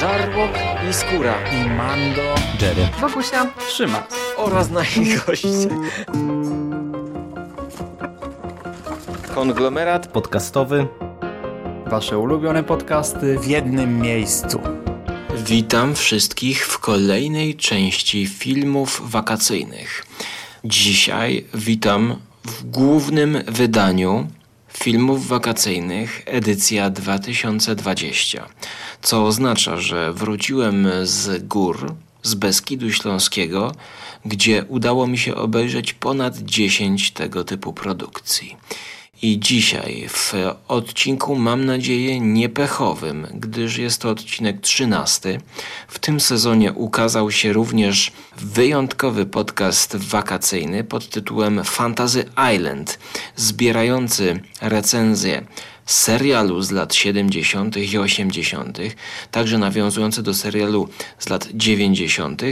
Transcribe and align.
Żarłok 0.00 0.50
i 0.90 0.92
Skóra 0.92 1.34
i 1.52 1.70
Mando, 1.70 2.34
Jerry, 2.60 2.88
Wokusia, 3.00 3.46
Trzyma 3.68 4.06
oraz 4.36 4.70
nasi 4.70 5.16
goście. 5.26 5.68
Konglomerat 9.34 10.06
podcastowy. 10.06 10.86
Wasze 11.86 12.18
ulubione 12.18 12.64
podcasty 12.64 13.38
w 13.38 13.46
jednym 13.46 13.98
miejscu. 13.98 14.60
Witam 15.36 15.94
wszystkich 15.94 16.66
w 16.66 16.78
kolejnej 16.78 17.56
części 17.56 18.26
filmów 18.26 19.10
wakacyjnych. 19.10 20.06
Dzisiaj 20.64 21.46
witam 21.54 22.16
w 22.44 22.64
głównym 22.64 23.42
wydaniu 23.48 24.28
filmów 24.72 25.28
wakacyjnych 25.28 26.22
edycja 26.26 26.90
2020, 26.90 28.46
co 29.02 29.26
oznacza, 29.26 29.76
że 29.76 30.12
wróciłem 30.12 30.88
z 31.02 31.46
gór, 31.46 31.94
z 32.22 32.34
Beskidu 32.34 32.92
Śląskiego, 32.92 33.72
gdzie 34.24 34.64
udało 34.68 35.06
mi 35.06 35.18
się 35.18 35.34
obejrzeć 35.34 35.94
ponad 35.94 36.38
10 36.38 37.10
tego 37.10 37.44
typu 37.44 37.72
produkcji. 37.72 38.56
I 39.22 39.40
dzisiaj 39.40 40.06
w 40.08 40.34
odcinku 40.68 41.36
mam 41.36 41.64
nadzieję 41.64 42.20
niepechowym, 42.20 43.26
gdyż 43.34 43.78
jest 43.78 44.02
to 44.02 44.10
odcinek 44.10 44.60
13. 44.60 45.40
W 45.88 45.98
tym 45.98 46.20
sezonie 46.20 46.72
ukazał 46.72 47.30
się 47.30 47.52
również 47.52 48.12
wyjątkowy 48.36 49.26
podcast 49.26 49.96
wakacyjny 49.96 50.84
pod 50.84 51.08
tytułem 51.08 51.64
Fantasy 51.64 52.24
Island, 52.54 52.98
zbierający 53.36 54.40
recenzje 54.60 55.46
serialu 55.92 56.62
z 56.62 56.70
lat 56.70 56.94
70. 56.94 57.76
i 57.76 57.98
80., 57.98 58.78
także 59.30 59.58
nawiązujący 59.58 60.22
do 60.22 60.34
serialu 60.34 60.88
z 61.18 61.28
lat 61.28 61.48
90. 61.54 62.42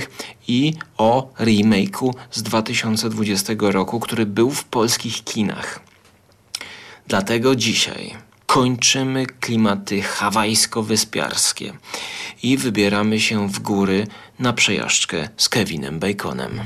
i 0.48 0.74
o 0.98 1.32
remake'u 1.38 2.14
z 2.30 2.42
2020 2.42 3.52
roku, 3.60 4.00
który 4.00 4.26
był 4.26 4.50
w 4.50 4.64
polskich 4.64 5.24
kinach. 5.24 5.80
Dlatego 7.08 7.56
dzisiaj 7.56 8.14
kończymy 8.46 9.26
klimaty 9.26 10.02
hawajsko-wyspiarskie 10.02 11.72
i 12.42 12.56
wybieramy 12.56 13.20
się 13.20 13.48
w 13.48 13.58
góry 13.58 14.06
na 14.38 14.52
przejażdżkę 14.52 15.28
z 15.36 15.48
Kevinem 15.48 15.98
Baconem. 15.98 16.60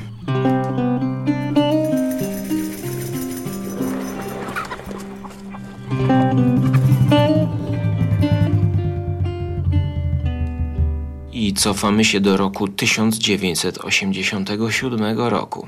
I 11.53 11.55
cofamy 11.55 12.05
się 12.05 12.19
do 12.19 12.37
roku 12.37 12.67
1987 12.67 15.19
roku, 15.19 15.67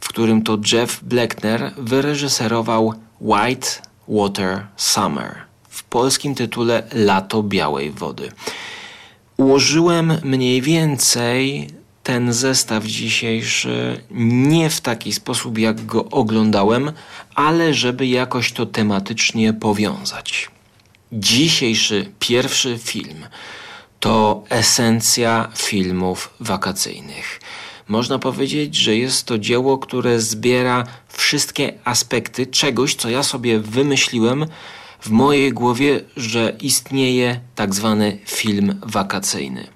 w 0.00 0.08
którym 0.08 0.42
to 0.42 0.58
Jeff 0.72 1.04
Bleckner 1.04 1.72
wyreżyserował 1.76 2.94
White 3.20 3.68
Water 4.08 4.66
Summer 4.76 5.34
w 5.68 5.84
polskim 5.84 6.34
tytule 6.34 6.82
Lato 6.92 7.42
Białej 7.42 7.90
Wody. 7.90 8.32
Ułożyłem 9.36 10.12
mniej 10.24 10.62
więcej 10.62 11.68
ten 12.02 12.32
zestaw 12.32 12.84
dzisiejszy 12.84 14.00
nie 14.10 14.70
w 14.70 14.80
taki 14.80 15.12
sposób, 15.12 15.58
jak 15.58 15.86
go 15.86 16.04
oglądałem, 16.04 16.92
ale 17.34 17.74
żeby 17.74 18.06
jakoś 18.06 18.52
to 18.52 18.66
tematycznie 18.66 19.52
powiązać. 19.52 20.50
Dzisiejszy 21.12 22.12
pierwszy 22.18 22.78
film 22.78 23.26
to 24.00 24.44
esencja 24.48 25.48
filmów 25.56 26.30
wakacyjnych. 26.40 27.40
Można 27.88 28.18
powiedzieć, 28.18 28.74
że 28.74 28.96
jest 28.96 29.26
to 29.26 29.38
dzieło, 29.38 29.78
które 29.78 30.20
zbiera 30.20 30.84
wszystkie 31.08 31.72
aspekty 31.84 32.46
czegoś, 32.46 32.94
co 32.94 33.10
ja 33.10 33.22
sobie 33.22 33.58
wymyśliłem 33.58 34.46
w 35.00 35.10
mojej 35.10 35.52
głowie, 35.52 36.00
że 36.16 36.56
istnieje 36.60 37.40
tak 37.54 37.74
zwany 37.74 38.18
film 38.26 38.80
wakacyjny. 38.82 39.66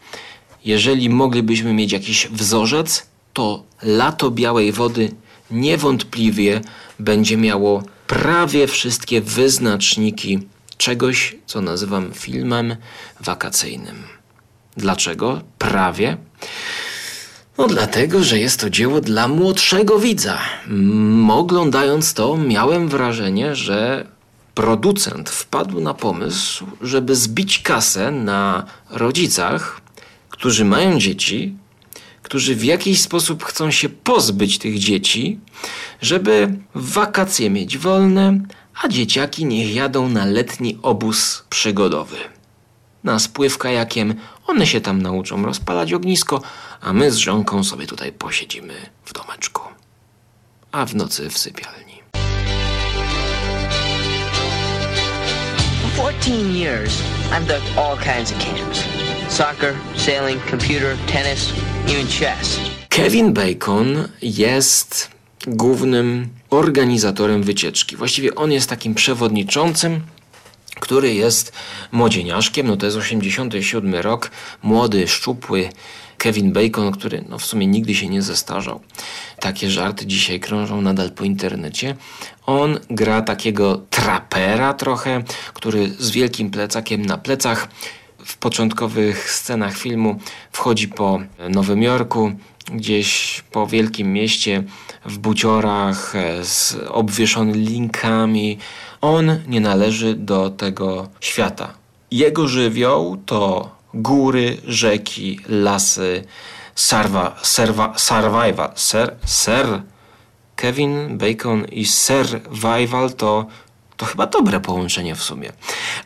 Jeżeli 0.65 1.11
moglibyśmy 1.11 1.73
mieć 1.73 1.93
jakiś 1.93 2.27
wzorzec, 2.27 3.07
to 3.33 3.63
Lato 3.83 4.31
Białej 4.31 4.73
Wody 4.73 5.11
niewątpliwie 5.51 6.61
będzie 6.99 7.37
miało 7.37 7.83
prawie 8.07 8.67
wszystkie 8.67 9.21
wyznaczniki 9.21 10.39
czegoś, 10.77 11.37
co 11.47 11.61
nazywam 11.61 12.12
filmem 12.12 12.77
wakacyjnym. 13.21 14.03
Dlaczego? 14.77 15.43
Prawie. 15.59 16.17
No 17.59 17.67
dlatego, 17.67 18.25
że 18.25 18.39
jest 18.39 18.61
to 18.61 18.71
dzieło 18.71 19.01
dla 19.01 19.29
młodszego 19.29 19.99
widza. 19.99 20.39
Oglądając 21.31 22.15
to, 22.15 22.37
miałem 22.37 22.89
wrażenie, 22.89 23.57
że 23.57 24.07
producent 24.55 25.31
wpadł 25.31 25.81
na 25.81 25.95
pomysł, 25.95 26.67
żeby 26.81 27.17
zbić 27.17 27.59
kasę 27.59 28.11
na 28.11 28.67
rodzicach, 28.91 29.81
którzy 30.31 30.65
mają 30.65 30.99
dzieci, 30.99 31.57
którzy 32.23 32.55
w 32.55 32.65
jakiś 32.65 33.01
sposób 33.03 33.45
chcą 33.45 33.71
się 33.71 33.89
pozbyć 33.89 34.59
tych 34.59 34.79
dzieci, 34.79 35.39
żeby 36.01 36.55
wakacje 36.75 37.51
mieć 37.51 37.79
wolne, 37.79 38.41
a 38.83 38.89
dzieciaki 38.89 39.45
niech 39.45 39.75
jadą 39.75 40.09
na 40.09 40.25
letni 40.25 40.79
obóz 40.83 41.45
przygodowy. 41.51 42.17
Na 43.05 43.19
spływ 43.19 43.59
kajakiem 43.59 44.15
one 44.47 44.67
się 44.67 44.81
tam 44.81 45.03
nauczą 45.03 45.45
rozpalać 45.45 45.93
ognisko, 45.93 46.43
a 46.81 46.93
my 46.93 47.11
z 47.11 47.17
żonką 47.17 47.65
sobie 47.65 47.87
tutaj 47.87 48.13
posiedzimy 48.13 48.75
w 49.05 49.13
domeczku. 49.13 49.63
A 50.73 50.87
w 50.87 50.95
nocy 50.95 51.31
w 51.31 51.39
sypialni. 51.39 51.95
For 55.97 56.13
14 56.13 56.53
years, 56.53 57.03
I've 57.31 57.47
done 57.47 57.63
all 57.77 57.97
kinds 57.97 58.33
of 58.33 58.39
camps. 58.39 58.84
Soccer, 59.29 59.75
sailing, 59.97 60.41
computer, 60.51 60.97
tennis, 61.07 61.53
even 61.89 62.07
chess. 62.07 62.59
Kevin 62.89 63.33
Bacon 63.33 64.09
jest 64.23 65.14
głównym 65.47 66.28
organizatorem 66.50 67.43
wycieczki. 67.43 67.97
Właściwie 67.97 68.34
on 68.34 68.53
jest 68.53 68.69
takim 68.69 68.94
przewodniczącym, 68.94 70.00
który 70.81 71.15
jest 71.15 71.53
młodzieniaszkiem, 71.93 72.66
no 72.66 72.77
to 72.77 72.87
jest 72.87 72.99
87 72.99 73.94
rok, 73.94 74.31
młody, 74.62 75.09
szczupły 75.09 75.69
Kevin 76.19 76.53
Bacon, 76.53 76.93
który 76.93 77.25
no 77.28 77.38
w 77.38 77.44
sumie 77.44 77.66
nigdy 77.66 77.94
się 77.94 78.09
nie 78.09 78.22
zestarzał. 78.22 78.81
Takie 79.41 79.71
żarty 79.71 80.06
dzisiaj 80.06 80.41
krążą 80.41 80.83
nadal 80.83 81.10
po 81.10 81.25
internecie. 81.25 81.97
On 82.47 82.78
gra 82.91 83.22
takiego 83.22 83.83
trapera 83.91 84.75
trochę, 84.75 85.22
który 85.54 85.88
z 85.99 86.10
wielkim 86.10 86.50
plecakiem 86.50 87.03
na 87.03 87.19
plecach 87.19 87.69
w 88.25 88.37
początkowych 88.37 89.31
scenach 89.31 89.77
filmu 89.77 90.19
wchodzi 90.53 90.88
po 90.88 91.21
Nowym 91.50 91.83
Jorku, 91.83 92.33
gdzieś 92.73 93.43
po 93.53 93.67
wielkim 93.67 94.13
mieście 94.13 94.63
w 95.05 95.19
buciorach 95.19 96.17
e, 96.17 96.45
z 96.45 96.77
obwieszony 96.89 97.53
linkami. 97.53 98.59
On 99.01 99.41
nie 99.47 99.61
należy 99.61 100.15
do 100.15 100.51
tego 100.51 101.09
świata. 101.21 101.75
Jego 102.11 102.49
żywioł 102.49 103.17
to 103.27 103.71
góry, 103.95 104.57
rzeki, 104.67 105.41
lasy, 105.49 106.25
sarwa, 106.75 107.37
serwa, 107.43 107.93
survival, 107.97 108.73
ser, 108.75 109.17
ser. 109.25 109.83
Kevin 110.57 111.19
Bacon 111.19 111.65
i 111.65 111.85
survival 111.85 113.13
to, 113.17 113.47
to 113.97 114.07
chyba 114.07 114.27
dobre 114.27 114.61
połączenie 114.61 115.15
w 115.15 115.23
sumie. 115.23 115.53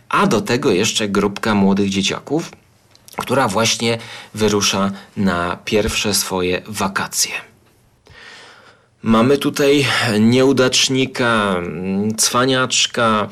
A 0.08 0.26
do 0.26 0.40
tego 0.40 0.70
jeszcze 0.70 1.08
grupka 1.08 1.54
młodych 1.54 1.88
dzieciaków, 1.88 2.50
która 3.18 3.48
właśnie 3.48 3.98
wyrusza 4.34 4.90
na 5.16 5.58
pierwsze 5.64 6.14
swoje 6.14 6.62
wakacje. 6.66 7.32
Mamy 9.02 9.38
tutaj 9.38 9.86
nieudacznika, 10.20 11.56
cwaniaczka. 12.16 13.28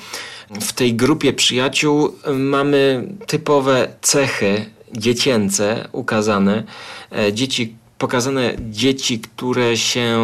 W 0.61 0.73
tej 0.73 0.95
grupie 0.95 1.33
przyjaciół 1.33 2.17
mamy 2.35 3.09
typowe 3.27 3.89
cechy 4.01 4.71
dziecięce 4.93 5.89
ukazane. 5.93 6.65
E, 7.13 7.33
dzieci 7.33 7.77
pokazane 7.99 8.55
dzieci, 8.71 9.21
które 9.21 9.77
się 9.77 10.19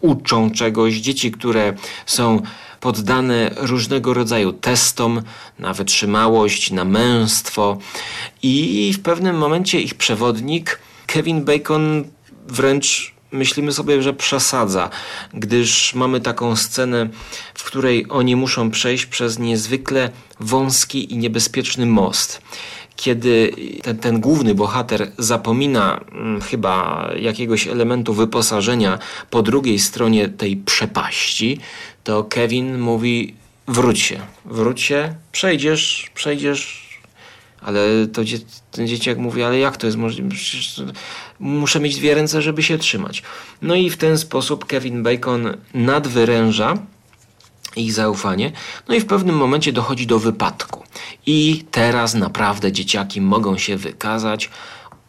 uczą 0.00 0.50
czegoś, 0.50 0.94
dzieci, 0.94 1.32
które 1.32 1.74
są 2.06 2.42
poddane 2.80 3.50
różnego 3.56 4.14
rodzaju 4.14 4.52
testom 4.52 5.22
na 5.58 5.72
wytrzymałość, 5.72 6.70
na 6.70 6.84
męstwo 6.84 7.78
i 8.42 8.92
w 8.92 9.02
pewnym 9.02 9.38
momencie 9.38 9.80
ich 9.80 9.94
przewodnik 9.94 10.78
Kevin 11.06 11.44
Bacon 11.44 12.04
wręcz 12.48 13.16
myślimy 13.32 13.72
sobie, 13.72 14.02
że 14.02 14.14
przesadza, 14.14 14.90
gdyż 15.34 15.94
mamy 15.94 16.20
taką 16.20 16.56
scenę, 16.56 17.08
w 17.54 17.64
której 17.64 18.06
oni 18.08 18.36
muszą 18.36 18.70
przejść 18.70 19.06
przez 19.06 19.38
niezwykle 19.38 20.10
wąski 20.40 21.12
i 21.12 21.18
niebezpieczny 21.18 21.86
most. 21.86 22.42
kiedy 22.96 23.52
ten, 23.82 23.98
ten 23.98 24.20
główny 24.20 24.54
bohater 24.54 25.12
zapomina 25.18 26.00
hmm, 26.10 26.40
chyba 26.40 27.10
jakiegoś 27.18 27.66
elementu 27.68 28.14
wyposażenia 28.14 28.98
po 29.30 29.42
drugiej 29.42 29.78
stronie 29.78 30.28
tej 30.28 30.56
przepaści, 30.56 31.60
to 32.06 32.24
Kevin 32.24 32.78
mówi 32.78 33.34
wróć 33.68 34.00
się, 34.00 34.20
wróć 34.44 34.80
się, 34.80 35.14
przejdziesz, 35.32 36.10
przejdziesz, 36.14 36.86
ale 37.60 38.06
to 38.12 38.24
dzie 38.24 38.38
ten 38.72 38.86
dzieciak 38.86 39.18
mówi, 39.18 39.42
ale 39.42 39.58
jak 39.58 39.76
to 39.76 39.86
jest 39.86 39.98
możliwe? 39.98 40.28
Przecież 40.28 40.82
muszę 41.40 41.80
mieć 41.80 41.96
dwie 41.96 42.14
ręce, 42.14 42.42
żeby 42.42 42.62
się 42.62 42.78
trzymać. 42.78 43.22
No 43.62 43.74
i 43.74 43.90
w 43.90 43.96
ten 43.96 44.18
sposób 44.18 44.64
Kevin 44.64 45.02
Bacon 45.02 45.56
nadwyręża 45.74 46.78
ich 47.76 47.92
zaufanie. 47.92 48.52
No 48.88 48.94
i 48.94 49.00
w 49.00 49.06
pewnym 49.06 49.36
momencie 49.36 49.72
dochodzi 49.72 50.06
do 50.06 50.18
wypadku. 50.18 50.84
I 51.26 51.64
teraz 51.70 52.14
naprawdę 52.14 52.72
dzieciaki 52.72 53.20
mogą 53.20 53.58
się 53.58 53.76
wykazać 53.76 54.50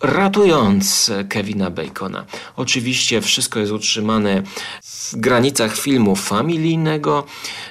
ratując 0.01 1.11
Kevina 1.29 1.69
Bacona. 1.69 2.25
Oczywiście 2.55 3.21
wszystko 3.21 3.59
jest 3.59 3.71
utrzymane 3.71 4.43
w 4.83 5.15
granicach 5.15 5.77
filmu 5.77 6.15
familijnego, 6.15 7.25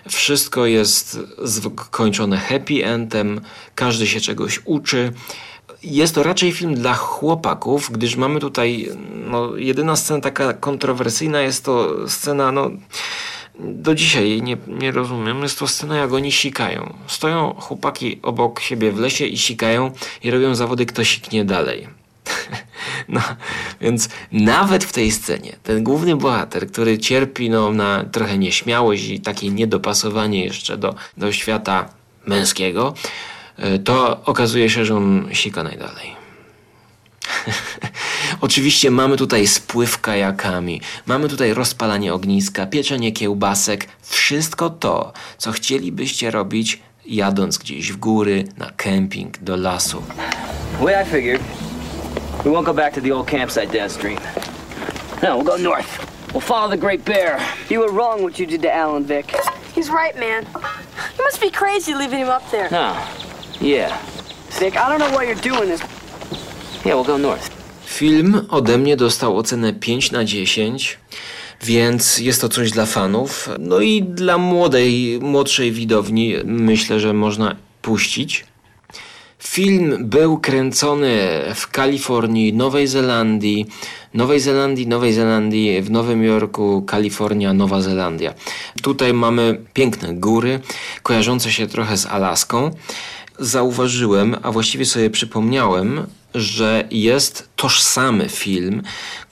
wszystko 0.09 0.67
jest 0.67 1.19
skończone 1.45 2.39
happy 2.39 2.85
endem, 2.85 3.41
każdy 3.75 4.07
się 4.07 4.21
czegoś 4.21 4.61
uczy. 4.65 5.13
Jest 5.83 6.15
to 6.15 6.23
raczej 6.23 6.53
film 6.53 6.75
dla 6.75 6.95
chłopaków, 6.95 7.91
gdyż 7.93 8.17
mamy 8.17 8.41
tutaj, 8.41 8.89
no, 9.15 9.57
jedyna 9.57 9.97
scena 9.97 10.21
taka 10.21 10.53
kontrowersyjna 10.53 11.41
jest 11.41 11.65
to 11.65 12.09
scena, 12.09 12.53
no, 12.53 12.71
do 13.59 13.95
dzisiaj 13.95 14.29
jej 14.29 14.43
nie, 14.43 14.57
nie 14.67 14.93
rozumiem. 14.93 15.43
Jest 15.43 15.59
to 15.59 15.69
scena, 15.69 15.97
jak 15.97 16.13
oni 16.13 16.33
sikają. 16.33 16.95
Stoją 17.07 17.55
chłopaki 17.55 18.19
obok 18.23 18.61
siebie 18.61 18.93
w 18.93 18.99
lesie 18.99 19.27
i 19.27 19.39
sikają 19.39 19.91
i 20.23 20.31
robią 20.31 20.55
zawody, 20.55 20.87
kto 20.87 21.05
siknie 21.05 21.45
dalej. 21.45 21.89
No, 23.09 23.21
więc 23.81 24.09
nawet 24.33 24.85
w 24.85 24.93
tej 24.93 25.13
scenie 25.13 25.57
ten 25.63 25.85
główny 25.85 26.17
bohater, 26.17 26.69
który 26.69 26.99
cierpi 26.99 27.51
no, 27.51 27.73
na 27.73 28.05
trochę 28.05 28.39
nieśmiałość 28.39 29.09
i 29.09 29.21
takie 29.21 29.51
niedopasowanie 29.51 30.45
jeszcze 30.45 30.77
do, 30.77 30.95
do 31.17 31.33
świata 31.33 31.89
męskiego, 32.27 32.95
e, 33.57 33.79
to 33.79 34.25
okazuje 34.25 34.71
się, 34.71 34.85
że 34.85 34.97
on 34.97 35.29
sika 35.33 35.63
najdalej. 35.63 36.17
Oczywiście 38.41 38.91
mamy 38.91 39.17
tutaj 39.17 39.47
spływ 39.47 40.01
kajakami, 40.01 40.81
mamy 41.07 41.29
tutaj 41.29 41.55
rozpalanie 41.55 42.15
ogniska, 42.15 42.67
pieczenie 42.67 43.13
kiełbasek, 43.13 43.89
wszystko 44.03 44.71
to, 44.71 45.13
co 45.39 45.53
chcielibyście 45.53 46.31
robić 46.31 46.83
jadąc 47.07 47.59
gdzieś 47.59 47.93
w 47.93 47.97
góry, 47.97 48.45
na 48.57 48.71
kemping, 48.71 49.39
do 49.39 49.57
lasu. 49.57 50.03
way 50.81 50.95
I 51.03 51.05
figured, 51.05 51.41
we 52.45 52.51
won't 52.51 52.67
go 52.67 52.73
back 52.73 52.93
to 52.95 53.01
the 53.01 53.13
old 53.13 53.27
campsite 53.29 53.73
downstream. 53.73 54.19
No, 55.23 55.37
we'll 55.37 55.45
go 55.45 55.57
north. 55.57 56.33
We'll 56.33 56.41
follow 56.41 56.69
the 56.71 56.77
Great 56.77 57.05
Bear. 57.05 57.39
You 57.71 57.81
were 57.81 57.91
wrong 57.91 58.23
what 58.23 58.39
you 58.39 58.47
did 58.47 58.63
to 58.63 58.75
Alan, 58.75 59.05
Vic. 59.05 59.35
He's 59.75 59.91
right, 59.91 60.17
man. 60.19 60.47
You 61.19 61.25
must 61.25 61.41
be 61.41 61.51
crazy 61.51 61.95
leaving 61.95 62.19
him 62.21 62.29
up 62.29 62.43
there. 62.51 62.69
No, 62.71 62.97
yeah, 63.61 63.97
Vic, 64.59 64.77
I 64.77 64.89
don't 64.89 64.99
know 64.99 65.11
why 65.17 65.25
you're 65.25 65.35
doing 65.43 65.69
this. 65.69 65.81
yeah, 66.85 66.95
we'll 66.95 67.05
go 67.05 67.17
north. 67.17 67.51
Film 67.87 68.47
ode 68.51 68.79
mnie 68.79 68.97
dostał 68.97 69.37
ocenę 69.39 69.73
5 69.73 70.13
na 70.13 70.25
10, 70.25 70.99
więc 71.65 72.19
jest 72.19 72.41
to 72.41 72.49
coś 72.49 72.71
dla 72.71 72.87
fanów. 72.87 73.49
No 73.59 73.81
i 73.81 74.03
dla 74.03 74.39
młodej, 74.39 75.19
młodszej 75.23 75.73
widowni 75.73 76.35
myślę, 76.45 77.01
że 77.01 77.13
można 77.13 77.57
puścić. 77.83 78.45
Film 79.47 79.97
był 80.01 80.39
kręcony 80.39 81.19
w 81.55 81.69
Kalifornii, 81.69 82.53
Nowej 82.53 82.87
Zelandii, 82.87 83.67
Nowej 84.15 84.41
Zelandii, 84.41 84.87
Nowej 84.87 85.13
Zelandii, 85.13 85.83
w 85.83 85.91
Nowym 85.91 86.25
Jorku, 86.25 86.83
Kalifornia, 86.83 87.53
Nowa 87.53 87.81
Zelandia. 87.81 88.35
Tutaj 88.83 89.13
mamy 89.15 89.61
piękne 89.75 90.15
góry, 90.15 90.61
kojarzące 91.03 91.53
się 91.53 91.67
trochę 91.67 91.97
z 91.97 92.07
Alaską. 92.07 92.71
Zauważyłem, 93.39 94.37
a 94.43 94.53
właściwie 94.53 94.85
sobie 94.85 95.11
przypomniałem, 95.11 96.07
że 96.35 96.89
jest 96.91 97.49
tożsamy 97.57 98.29
film 98.29 98.83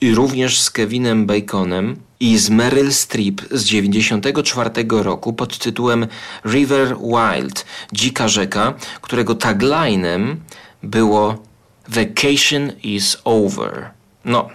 i 0.01 0.15
również 0.15 0.61
z 0.61 0.71
Kevinem 0.71 1.25
Baconem 1.25 1.95
i 2.19 2.37
z 2.37 2.49
Meryl 2.49 2.93
Streep 2.93 3.41
z 3.51 3.63
94 3.63 4.69
roku 4.89 5.33
pod 5.33 5.57
tytułem 5.57 6.07
River 6.45 6.95
Wild, 6.97 7.65
Dzika 7.93 8.27
Rzeka, 8.27 8.73
którego 9.01 9.35
taglinem 9.35 10.39
było 10.83 11.43
Vacation 11.87 12.71
is 12.83 13.17
over. 13.23 13.91
No, 14.25 14.49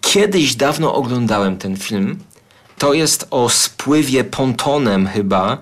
kiedyś 0.00 0.54
dawno 0.54 0.94
oglądałem 0.94 1.58
ten 1.58 1.76
film. 1.76 2.18
To 2.82 2.94
jest 2.94 3.26
o 3.30 3.48
spływie 3.48 4.24
pontonem 4.24 5.06
chyba. 5.06 5.58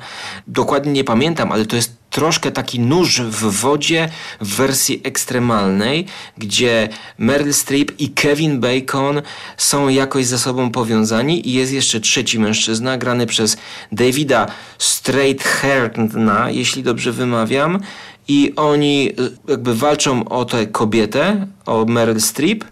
Dokładnie 0.46 0.92
nie 0.92 1.04
pamiętam, 1.04 1.52
ale 1.52 1.66
to 1.66 1.76
jest 1.76 1.96
troszkę 2.10 2.50
taki 2.50 2.80
nóż 2.80 3.20
w 3.20 3.60
wodzie 3.60 4.08
w 4.40 4.56
wersji 4.56 5.00
ekstremalnej, 5.04 6.06
gdzie 6.38 6.88
Meryl 7.18 7.54
Streep 7.54 8.00
i 8.00 8.08
Kevin 8.08 8.60
Bacon 8.60 9.22
są 9.56 9.88
jakoś 9.88 10.26
ze 10.26 10.38
sobą 10.38 10.70
powiązani 10.70 11.48
i 11.48 11.52
jest 11.52 11.72
jeszcze 11.72 12.00
trzeci 12.00 12.38
mężczyzna 12.38 12.98
grany 12.98 13.26
przez 13.26 13.56
Davida 13.92 14.46
Straightherna, 14.78 16.50
jeśli 16.50 16.82
dobrze 16.82 17.12
wymawiam. 17.12 17.80
I 18.28 18.52
oni 18.56 19.12
y, 19.20 19.50
jakby 19.50 19.74
walczą 19.74 20.28
o 20.28 20.44
tę 20.44 20.66
kobietę, 20.66 21.46
o 21.66 21.84
Meryl 21.84 22.20
Streep 22.20 22.64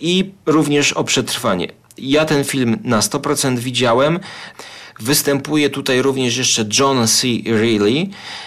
i 0.00 0.30
również 0.46 0.92
o 0.92 1.04
przetrwanie. 1.04 1.85
Ja 1.98 2.24
ten 2.24 2.44
film 2.44 2.78
na 2.84 3.00
100% 3.00 3.58
widziałem. 3.58 4.18
Występuje 5.00 5.70
tutaj 5.70 6.02
również 6.02 6.36
jeszcze 6.36 6.64
John 6.78 7.06
C. 7.06 7.26
Reilly 7.46 8.06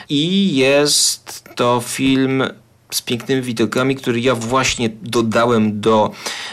i 0.09 0.55
jest 0.55 1.43
to 1.55 1.81
film 1.85 2.43
z 2.91 3.01
pięknymi 3.01 3.41
widokami, 3.41 3.95
który 3.95 4.19
ja 4.19 4.35
właśnie 4.35 4.89
dodałem 5.01 5.81
do 5.81 6.11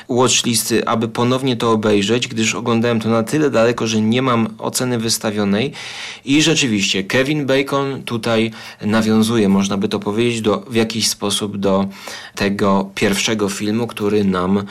watchlisty, 0.08 0.87
aby 0.87 1.08
ponownie 1.08 1.56
to 1.56 1.72
obejrzeć, 1.72 2.28
gdyż 2.28 2.54
oglądałem 2.54 3.00
to 3.00 3.08
na 3.08 3.22
tyle 3.22 3.50
daleko, 3.50 3.87
że 3.87 4.00
nie 4.00 4.22
mam 4.22 4.49
oceny 4.58 4.99
wystawionej. 4.99 5.72
I 6.25 6.42
rzeczywiście 6.42 7.04
Kevin 7.04 7.46
Bacon 7.46 8.02
tutaj 8.02 8.50
nawiązuje, 8.82 9.49
można 9.49 9.76
by 9.76 9.88
to 9.88 9.99
powiedzieć, 9.99 10.40
do, 10.40 10.60
w 10.60 10.75
jakiś 10.75 11.08
sposób 11.08 11.56
do 11.56 11.87
tego 12.34 12.90
pierwszego 12.94 13.49
filmu, 13.49 13.87
który 13.87 14.25
nam 14.25 14.64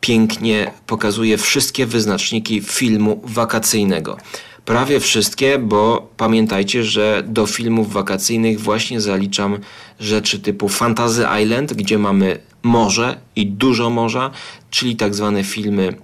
pięknie 0.00 0.70
pokazuje 0.86 1.38
wszystkie 1.38 1.86
wyznaczniki 1.86 2.60
filmu 2.60 3.20
wakacyjnego. 3.24 4.16
Prawie 4.64 5.00
wszystkie, 5.00 5.58
bo 5.58 6.08
pamiętajcie, 6.16 6.84
że 6.84 7.22
do 7.26 7.46
filmów 7.46 7.92
wakacyjnych 7.92 8.60
właśnie 8.60 9.00
zaliczam 9.00 9.58
rzeczy 10.00 10.38
typu 10.38 10.68
Fantasy 10.68 11.26
Island, 11.42 11.72
gdzie 11.72 11.98
mamy 11.98 12.38
morze 12.62 13.16
i 13.36 13.46
dużo 13.46 13.90
morza, 13.90 14.30
czyli 14.70 14.96
tak 14.96 15.14
zwane 15.14 15.44
filmy 15.44 15.94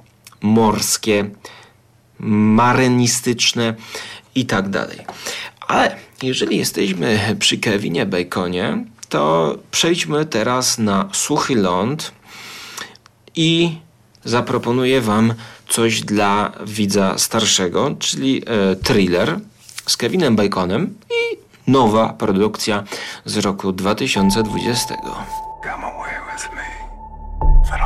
morskie, 0.42 1.30
marynistyczne 2.18 3.74
i 4.34 4.46
tak 4.46 4.68
dalej. 4.68 4.98
Ale 5.60 5.96
jeżeli 6.22 6.56
jesteśmy 6.56 7.36
przy 7.38 7.58
Kevinie 7.58 8.06
Baconie, 8.06 8.84
to 9.08 9.54
przejdźmy 9.70 10.26
teraz 10.26 10.78
na 10.78 11.08
suchy 11.12 11.54
ląd 11.54 12.12
i 13.34 13.83
zaproponuję 14.24 15.00
Wam 15.00 15.34
coś 15.68 16.00
dla 16.00 16.52
widza 16.66 17.18
starszego, 17.18 17.94
czyli 17.98 18.42
e, 18.46 18.76
thriller 18.76 19.38
z 19.86 19.96
Kevinem 19.96 20.36
Baconem 20.36 20.94
i 21.10 21.38
nowa 21.70 22.08
produkcja 22.08 22.84
z 23.24 23.36
roku 23.36 23.72
2020. 23.72 24.94
Come 25.62 25.86
away 25.86 26.14
with 26.32 26.50
me. 26.54 26.64
If 27.64 27.72
I 27.72 27.78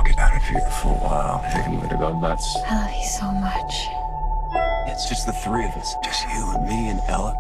gonna 1.89 1.97
go 1.97 2.29
nuts. 2.29 2.57
Love 2.71 2.91
you 2.97 3.05
so 3.05 3.33
much. 3.33 3.89
It's 4.87 5.09
just 5.09 5.27
the 5.27 5.33
three 5.33 5.65
of 5.65 5.77
us. 5.77 5.95
Just 6.05 6.25
you 6.35 6.51
and 6.55 6.67
me 6.67 6.91
and 6.91 7.01
Ella. 7.09 7.35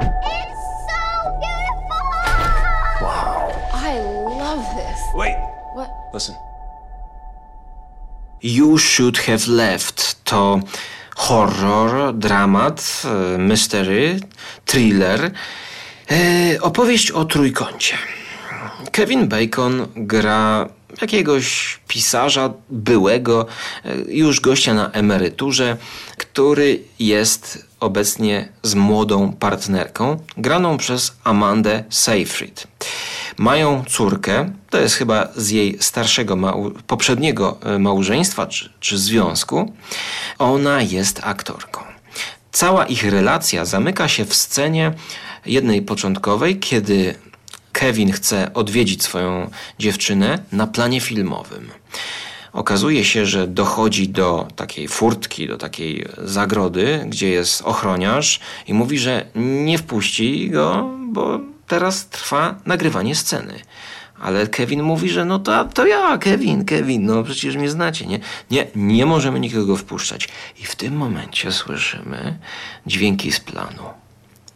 It's 0.00 0.62
so 0.88 1.04
beautiful! 1.40 2.06
Wow. 3.02 3.52
I 3.74 4.00
love 4.40 4.64
this. 4.76 5.00
Wait. 5.14 5.36
What? 5.74 5.90
Listen. 6.12 6.49
You 8.42 8.78
Should 8.78 9.18
Have 9.18 9.48
Left 9.48 10.24
to 10.24 10.60
horror, 11.16 12.14
dramat, 12.14 13.02
e, 13.04 13.38
mystery, 13.38 14.20
thriller, 14.64 15.30
e, 16.10 16.60
opowieść 16.60 17.10
o 17.10 17.24
trójkącie. 17.24 17.98
Kevin 18.92 19.28
Bacon 19.28 19.86
gra 19.96 20.68
jakiegoś 21.00 21.78
pisarza 21.88 22.52
byłego, 22.70 23.46
e, 23.84 23.96
już 24.08 24.40
gościa 24.40 24.74
na 24.74 24.90
emeryturze, 24.90 25.76
który 26.16 26.82
jest 26.98 27.66
obecnie 27.80 28.48
z 28.62 28.74
młodą 28.74 29.32
partnerką, 29.32 30.24
graną 30.36 30.78
przez 30.78 31.12
Amandę 31.24 31.84
Seyfried. 31.90 32.66
Mają 33.40 33.84
córkę, 33.88 34.50
to 34.70 34.80
jest 34.80 34.94
chyba 34.94 35.28
z 35.36 35.50
jej 35.50 35.76
starszego, 35.80 36.36
mał- 36.36 36.70
poprzedniego 36.86 37.58
e, 37.62 37.78
małżeństwa 37.78 38.46
czy, 38.46 38.72
czy 38.80 38.98
związku. 38.98 39.72
Ona 40.38 40.82
jest 40.82 41.20
aktorką. 41.22 41.80
Cała 42.52 42.86
ich 42.86 43.04
relacja 43.04 43.64
zamyka 43.64 44.08
się 44.08 44.24
w 44.24 44.34
scenie 44.34 44.92
jednej 45.46 45.82
początkowej, 45.82 46.58
kiedy 46.58 47.14
Kevin 47.72 48.12
chce 48.12 48.54
odwiedzić 48.54 49.02
swoją 49.02 49.50
dziewczynę 49.78 50.38
na 50.52 50.66
planie 50.66 51.00
filmowym. 51.00 51.70
Okazuje 52.52 53.04
się, 53.04 53.26
że 53.26 53.46
dochodzi 53.46 54.08
do 54.08 54.48
takiej 54.56 54.88
furtki, 54.88 55.48
do 55.48 55.58
takiej 55.58 56.06
zagrody, 56.18 57.04
gdzie 57.06 57.28
jest 57.28 57.62
ochroniarz 57.62 58.40
i 58.66 58.74
mówi, 58.74 58.98
że 58.98 59.26
nie 59.34 59.78
wpuści 59.78 60.50
go, 60.50 60.90
bo 61.08 61.40
teraz 61.70 62.08
trwa 62.08 62.54
nagrywanie 62.66 63.14
sceny. 63.14 63.54
Ale 64.20 64.46
Kevin 64.46 64.82
mówi, 64.82 65.10
że 65.10 65.24
no 65.24 65.38
to, 65.38 65.64
to 65.64 65.86
ja, 65.86 66.18
Kevin, 66.18 66.64
Kevin, 66.64 67.06
no 67.06 67.22
przecież 67.22 67.56
mnie 67.56 67.70
znacie, 67.70 68.06
nie? 68.06 68.20
Nie, 68.50 68.66
nie 68.74 69.06
możemy 69.06 69.40
nikogo 69.40 69.76
wpuszczać. 69.76 70.28
I 70.58 70.64
w 70.64 70.76
tym 70.76 70.96
momencie 70.96 71.52
słyszymy 71.52 72.38
dźwięki 72.86 73.32
z 73.32 73.40
planu. 73.40 73.82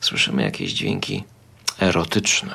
Słyszymy 0.01 0.43
jakieś 0.43 0.73
dźwięki 0.73 1.25
erotyczne. 1.81 2.55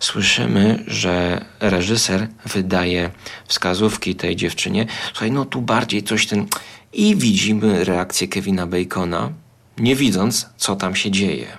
Słyszymy, 0.00 0.84
że 0.86 1.44
reżyser 1.60 2.28
wydaje 2.46 3.10
wskazówki 3.46 4.14
tej 4.14 4.36
dziewczynie. 4.36 4.86
Słuchaj, 5.06 5.32
no 5.32 5.44
tu 5.44 5.62
bardziej 5.62 6.02
coś 6.02 6.26
ten. 6.26 6.46
I 6.92 7.16
widzimy 7.16 7.84
reakcję 7.84 8.28
Kevina 8.28 8.66
Bacona, 8.66 9.32
nie 9.78 9.96
widząc, 9.96 10.48
co 10.56 10.76
tam 10.76 10.96
się 10.96 11.10
dzieje. 11.10 11.58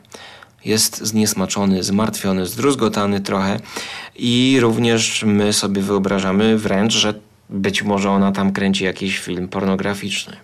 Jest 0.65 0.97
zniesmaczony, 0.97 1.83
zmartwiony, 1.83 2.45
zdruzgotany 2.45 3.21
trochę 3.21 3.59
i 4.15 4.57
również 4.61 5.23
my 5.27 5.53
sobie 5.53 5.81
wyobrażamy 5.81 6.57
wręcz, 6.57 6.93
że 6.93 7.13
być 7.49 7.83
może 7.83 8.09
ona 8.09 8.31
tam 8.31 8.51
kręci 8.51 8.83
jakiś 8.83 9.19
film 9.19 9.47
pornograficzny. 9.47 10.37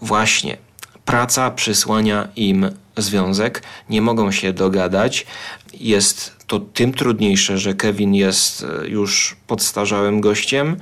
Właśnie 0.00 0.56
praca 1.04 1.50
przysłania 1.50 2.28
im 2.36 2.70
związek, 2.96 3.62
nie 3.90 4.02
mogą 4.02 4.30
się 4.32 4.52
dogadać. 4.52 5.26
Jest 5.74 6.36
to 6.46 6.60
tym 6.60 6.92
trudniejsze, 6.94 7.58
że 7.58 7.74
Kevin 7.74 8.14
jest 8.14 8.64
e, 8.84 8.88
już 8.88 9.36
podstarzałym 9.46 10.20
gościem, 10.20 10.76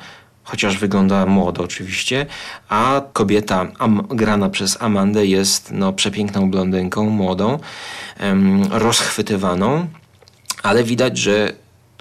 chociaż 0.50 0.78
wygląda 0.78 1.26
młodo 1.26 1.62
oczywiście, 1.64 2.26
a 2.68 3.02
kobieta 3.12 3.66
am, 3.78 4.06
grana 4.10 4.48
przez 4.50 4.82
Amandę 4.82 5.26
jest 5.26 5.70
no, 5.72 5.92
przepiękną 5.92 6.50
blondynką, 6.50 7.10
młodą, 7.10 7.58
em, 8.18 8.62
rozchwytywaną, 8.70 9.86
ale 10.62 10.84
widać, 10.84 11.18
że 11.18 11.52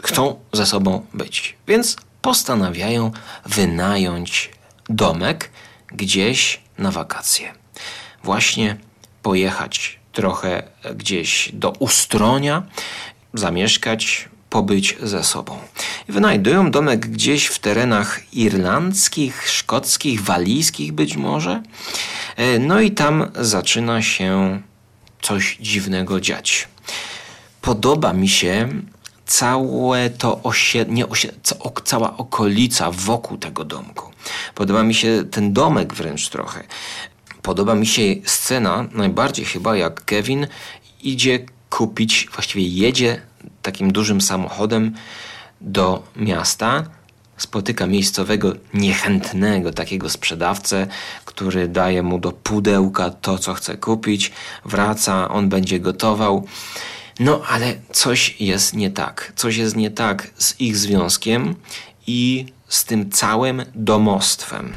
chcą 0.04 0.40
ze 0.54 0.66
sobą 0.66 1.06
być. 1.14 1.58
Więc 1.68 1.98
postanawiają 2.22 3.12
wynająć 3.46 4.52
domek 4.90 5.52
gdzieś 5.88 6.62
na 6.78 6.92
wakacje. 6.92 7.54
Właśnie 8.24 8.78
pojechać 9.22 10.00
trochę 10.14 10.64
gdzieś 10.96 11.50
do 11.54 11.72
Ustronia, 11.72 12.64
zamieszkać, 13.34 14.30
pobyć 14.50 14.98
ze 15.04 15.24
sobą. 15.24 15.60
Wynajdują 16.08 16.72
domek 16.72 17.08
gdzieś 17.08 17.46
w 17.46 17.60
terenach 17.60 18.34
irlandzkich, 18.34 19.50
szkockich, 19.50 20.22
walijskich 20.22 20.92
być 20.94 21.16
może. 21.18 21.64
E, 22.36 22.60
No 22.60 22.82
i 22.82 22.92
tam 22.92 23.32
zaczyna 23.36 24.02
się 24.02 24.62
coś 25.22 25.58
dziwnego 25.62 26.22
dziać. 26.22 26.68
Podoba 27.62 28.14
mi 28.14 28.30
się 28.30 28.70
całe 29.26 30.10
to 30.10 30.44
osiedle, 30.44 31.06
cała 31.84 32.18
okolica 32.18 32.92
wokół 32.92 33.38
tego 33.38 33.66
domku. 33.66 34.12
Podoba 34.56 34.84
mi 34.84 34.94
się 34.94 35.24
ten 35.32 35.54
domek 35.54 35.94
wręcz 35.94 36.30
trochę. 36.30 36.64
Podoba 37.42 37.76
mi 37.76 37.88
się 37.88 38.02
scena 38.26 38.86
najbardziej 38.92 39.46
chyba 39.46 39.78
jak 39.78 40.06
Kevin 40.06 40.48
idzie 41.04 41.40
kupić, 41.70 42.28
właściwie 42.34 42.68
jedzie 42.68 43.22
takim 43.72 43.92
dużym 43.92 44.22
samochodem 44.22 44.96
do 45.62 46.04
miasta, 46.16 46.84
spotyka 47.38 47.88
miejscowego 47.88 48.54
niechętnego 48.74 49.72
takiego 49.74 50.10
sprzedawcę, 50.10 50.88
który 51.26 51.68
daje 51.68 52.04
mu 52.04 52.20
do 52.20 52.32
pudełka 52.32 53.10
to, 53.10 53.38
co 53.38 53.54
chce 53.54 53.78
kupić, 53.78 54.32
wraca, 54.66 55.30
on 55.30 55.50
będzie 55.50 55.80
gotował. 55.80 56.48
No 57.20 57.42
ale 57.50 57.76
coś 57.92 58.42
jest 58.42 58.74
nie 58.74 58.90
tak. 58.92 59.34
Coś 59.36 59.56
jest 59.58 59.76
nie 59.76 59.92
tak 59.92 60.28
z 60.38 60.62
ich 60.62 60.78
związkiem 60.78 61.56
i 62.08 62.46
z 62.68 62.86
tym 62.86 63.12
całym 63.12 63.66
domostwem. 63.76 64.74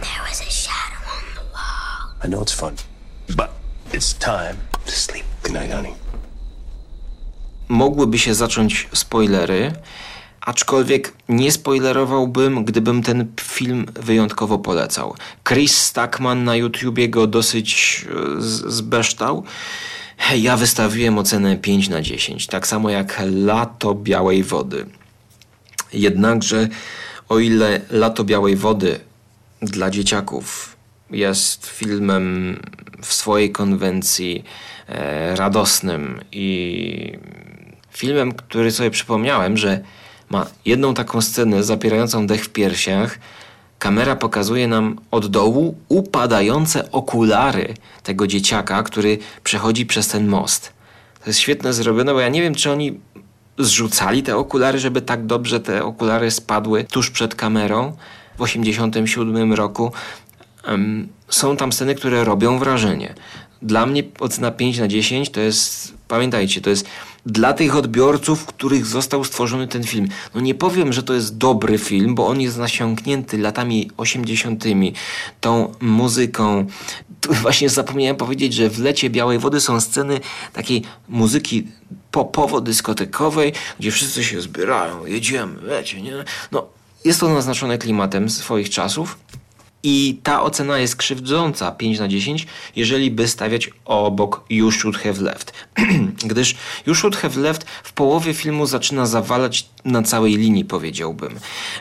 I 2.25 2.28
know 2.28 2.42
it's 2.42 2.54
fun, 2.54 2.75
but 3.28 3.49
it's 3.92 4.14
time 4.18 4.56
to 4.87 4.92
sleep. 4.92 5.25
Good 5.42 5.52
night, 5.52 5.72
honey. 5.72 5.94
Mogłyby 7.73 8.19
się 8.19 8.35
zacząć 8.35 8.88
spoilery, 8.93 9.73
aczkolwiek 10.41 11.12
nie 11.29 11.52
spoilerowałbym, 11.52 12.64
gdybym 12.64 13.02
ten 13.02 13.33
film 13.41 13.87
wyjątkowo 13.95 14.59
polecał. 14.59 15.14
Chris 15.49 15.76
Stackman 15.76 16.45
na 16.45 16.57
YouTubie 16.57 17.09
go 17.09 17.26
dosyć 17.26 18.05
e, 18.09 18.41
zbeształ. 18.71 19.45
Ja 20.37 20.57
wystawiłem 20.57 21.19
ocenę 21.19 21.57
5 21.57 21.88
na 21.88 22.02
10, 22.02 22.47
tak 22.47 22.67
samo 22.67 22.91
jak 22.91 23.23
Lato 23.26 23.95
Białej 23.95 24.43
Wody. 24.43 24.87
Jednakże, 25.93 26.69
o 27.29 27.38
ile 27.38 27.81
Lato 27.91 28.25
Białej 28.25 28.57
Wody 28.57 29.00
dla 29.62 29.91
dzieciaków 29.91 30.76
jest 31.11 31.67
filmem 31.67 32.57
w 33.02 33.12
swojej 33.12 33.52
konwencji 33.52 34.45
e, 34.88 35.37
radosnym 35.37 36.21
i 36.33 37.19
filmem, 37.92 38.32
który 38.32 38.70
sobie 38.70 38.90
przypomniałem, 38.90 39.56
że 39.56 39.80
ma 40.30 40.46
jedną 40.64 40.94
taką 40.94 41.20
scenę 41.20 41.64
zapierającą 41.64 42.26
dech 42.26 42.44
w 42.44 42.49
piersiach. 42.49 43.18
Kamera 43.78 44.16
pokazuje 44.16 44.68
nam 44.68 44.99
od 45.11 45.26
dołu 45.26 45.75
upadające 45.88 46.92
okulary 46.92 47.75
tego 48.02 48.26
dzieciaka, 48.26 48.82
który 48.82 49.18
przechodzi 49.44 49.87
przez 49.87 50.08
ten 50.08 50.28
most. 50.28 50.72
To 51.20 51.30
jest 51.30 51.38
świetne 51.38 51.72
zrobione, 51.72 52.12
bo 52.12 52.20
ja 52.20 52.28
nie 52.28 52.42
wiem, 52.42 52.54
czy 52.54 52.70
oni 52.70 53.00
zrzucali 53.58 54.22
te 54.22 54.37
okulary, 54.37 54.78
żeby 54.78 55.02
tak 55.02 55.26
dobrze 55.26 55.61
te 55.61 55.84
okulary 55.84 56.30
spadły 56.30 56.84
tuż 56.84 57.11
przed 57.11 57.34
kamerą 57.34 57.96
w 58.38 58.46
1987 58.46 59.52
roku. 59.52 59.92
Są 61.28 61.56
tam 61.56 61.72
sceny, 61.72 61.94
które 61.94 62.25
robią 62.25 62.58
wrażenie. 62.58 63.14
Dla 63.62 63.87
mnie 63.87 64.02
ocena 64.20 64.50
5 64.50 64.78
na 64.78 64.88
10 64.88 65.30
to 65.30 65.40
jest, 65.40 65.94
pamiętajcie, 66.08 66.61
to 66.61 66.70
jest 66.70 66.87
dla 67.26 67.52
tych 67.52 67.76
odbiorców, 67.76 68.47
których 68.47 68.87
został 68.87 69.25
stworzony 69.25 69.69
ten 69.69 69.85
film. 69.85 70.09
No 70.35 70.41
nie 70.41 70.55
powiem, 70.55 70.93
że 70.93 71.02
to 71.02 71.14
jest 71.14 71.37
dobry 71.37 71.79
film, 71.79 72.14
bo 72.14 72.26
on 72.26 72.41
jest 72.41 72.59
nasiąknięty 72.59 73.38
latami 73.38 73.91
80., 73.97 74.64
tą 75.41 75.75
muzyką. 75.81 76.67
Tu 77.21 77.35
właśnie 77.43 77.69
zapomniałem 77.69 78.17
powiedzieć, 78.17 78.55
że 78.55 78.71
w 78.71 78.79
Lecie 78.79 79.11
Białej 79.11 79.38
Wody 79.38 79.61
są 79.61 79.81
sceny 79.81 80.21
takiej 80.52 80.83
muzyki 81.09 81.69
popowo-dyskotekowej, 82.12 83.52
gdzie 83.81 83.91
wszyscy 83.91 84.25
się 84.25 84.41
zbierają, 84.41 85.07
jedziemy, 85.07 85.62
lecie, 85.62 86.02
nie? 86.02 86.12
No, 86.52 86.67
jest 87.05 87.21
to 87.21 87.29
naznaczone 87.29 87.79
klimatem 87.79 88.31
swoich 88.31 88.71
czasów. 88.71 89.19
I 89.83 90.21
ta 90.23 90.43
ocena 90.43 90.79
jest 90.79 90.97
krzywdząca 90.97 91.73
5 91.73 91.99
na 91.99 92.09
10, 92.09 92.47
jeżeli 92.77 93.11
by 93.11 93.29
stawiać 93.29 93.71
obok 93.85 94.45
You 94.51 94.71
Should 94.71 94.97
Have 94.99 95.21
Left. 95.21 95.53
Gdyż 96.31 96.55
You 96.87 96.95
Should 96.95 97.17
Have 97.17 97.41
Left 97.41 97.65
w 97.83 97.93
połowie 97.93 98.35
filmu 98.35 98.67
zaczyna 98.67 99.07
zawalać 99.07 99.69
na 99.85 100.03
całej 100.03 100.37
linii, 100.37 100.65
powiedziałbym. 100.65 101.39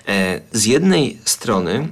E, 0.08 0.42
z 0.52 0.66
jednej 0.66 1.18
strony 1.26 1.88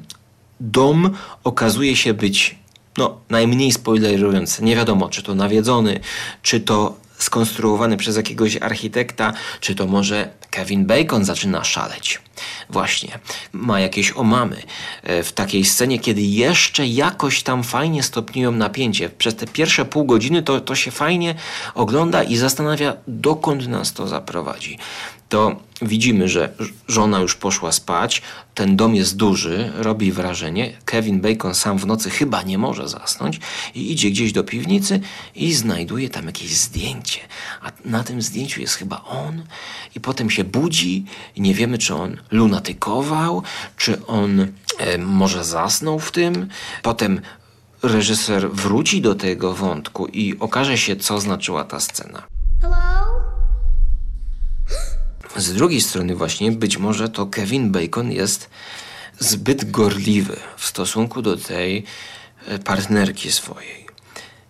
dom 0.60 1.10
okazuje 1.44 1.96
się 1.96 2.14
być, 2.14 2.56
no, 2.98 3.18
najmniej 3.30 3.72
spoilerując, 3.72 4.60
nie 4.60 4.76
wiadomo, 4.76 5.10
czy 5.10 5.24
to 5.24 5.36
nawiedzony, 5.36 6.00
czy 6.42 6.60
to 6.60 6.96
skonstruowany 7.18 7.98
przez 7.98 8.18
jakiegoś 8.18 8.58
architekta, 8.58 9.34
czy 9.60 9.76
to 9.76 9.88
może 9.88 10.30
Kevin 10.50 10.86
Bacon 10.86 11.26
zaczyna 11.26 11.64
szaleć. 11.64 12.22
Właśnie, 12.70 13.20
ma 13.52 13.80
jakieś 13.80 14.12
omamy. 14.12 14.62
E, 15.04 15.24
W 15.24 15.32
takiej 15.34 15.66
scenie, 15.66 16.00
kiedy 16.00 16.22
jeszcze 16.22 16.88
jakoś 16.88 17.44
tam 17.44 17.64
fajnie 17.64 18.04
stopniują 18.04 18.52
napięcie. 18.52 19.10
Przez 19.10 19.36
te 19.36 19.48
pierwsze 19.48 19.86
pół 19.86 20.06
godziny 20.06 20.44
to, 20.44 20.62
to 20.62 20.76
się 20.76 20.92
fajnie 20.92 21.36
ogląda 21.76 22.24
i 22.24 22.38
zastanawia, 22.38 22.94
dokąd 23.08 23.68
nas 23.68 23.94
to 23.94 24.08
zaprowadzi. 24.08 24.78
To 25.30 25.56
widzimy, 25.82 26.30
że 26.30 26.54
żona 26.88 27.20
już 27.20 27.36
poszła 27.36 27.72
spać, 27.72 28.22
ten 28.56 28.76
dom 28.76 28.96
jest 28.96 29.16
duży, 29.18 29.72
robi 29.76 30.12
wrażenie. 30.12 30.74
Kevin 30.86 31.22
Bacon 31.22 31.56
sam 31.56 31.78
w 31.78 31.86
nocy 31.86 32.10
chyba 32.10 32.42
nie 32.42 32.58
może 32.58 32.88
zasnąć 32.90 33.40
i 33.76 33.92
idzie 33.92 34.10
gdzieś 34.10 34.32
do 34.32 34.44
piwnicy 34.44 35.00
i 35.36 35.54
znajduje 35.54 36.10
tam 36.10 36.26
jakieś 36.26 36.58
zdjęcie. 36.58 37.20
A 37.62 37.72
na 37.86 38.04
tym 38.04 38.22
zdjęciu 38.22 38.62
jest 38.62 38.76
chyba 38.76 39.02
on 39.04 39.44
i 39.96 40.00
potem 40.00 40.30
się 40.30 40.44
budzi 40.52 41.06
i 41.36 41.42
nie 41.42 41.54
wiemy, 41.54 41.78
czy 41.78 41.96
on 41.96 42.18
lunatykował, 42.32 43.44
czy 43.78 44.06
on 44.06 44.48
e, 44.78 44.98
może 44.98 45.46
zasnął 45.46 46.00
w 46.00 46.12
tym. 46.12 46.48
Potem 46.82 47.22
reżyser 47.84 48.52
wróci 48.52 49.02
do 49.02 49.16
tego 49.16 49.54
wątku 49.54 50.08
i 50.08 50.40
okaże 50.40 50.78
się, 50.78 50.96
co 50.96 51.20
znaczyła 51.20 51.64
ta 51.64 51.80
scena. 51.80 52.28
Hello? 52.62 53.00
Z 55.36 55.54
drugiej 55.54 55.82
strony 55.82 56.16
właśnie 56.16 56.52
być 56.52 56.78
może 56.78 57.10
to 57.10 57.26
Kevin 57.26 57.72
Bacon 57.72 58.12
jest 58.12 58.50
zbyt 59.20 59.72
gorliwy 59.72 60.38
w 60.58 60.66
stosunku 60.66 61.22
do 61.22 61.38
tej 61.38 61.84
e, 62.48 62.60
partnerki 62.60 63.32
swojej, 63.32 63.86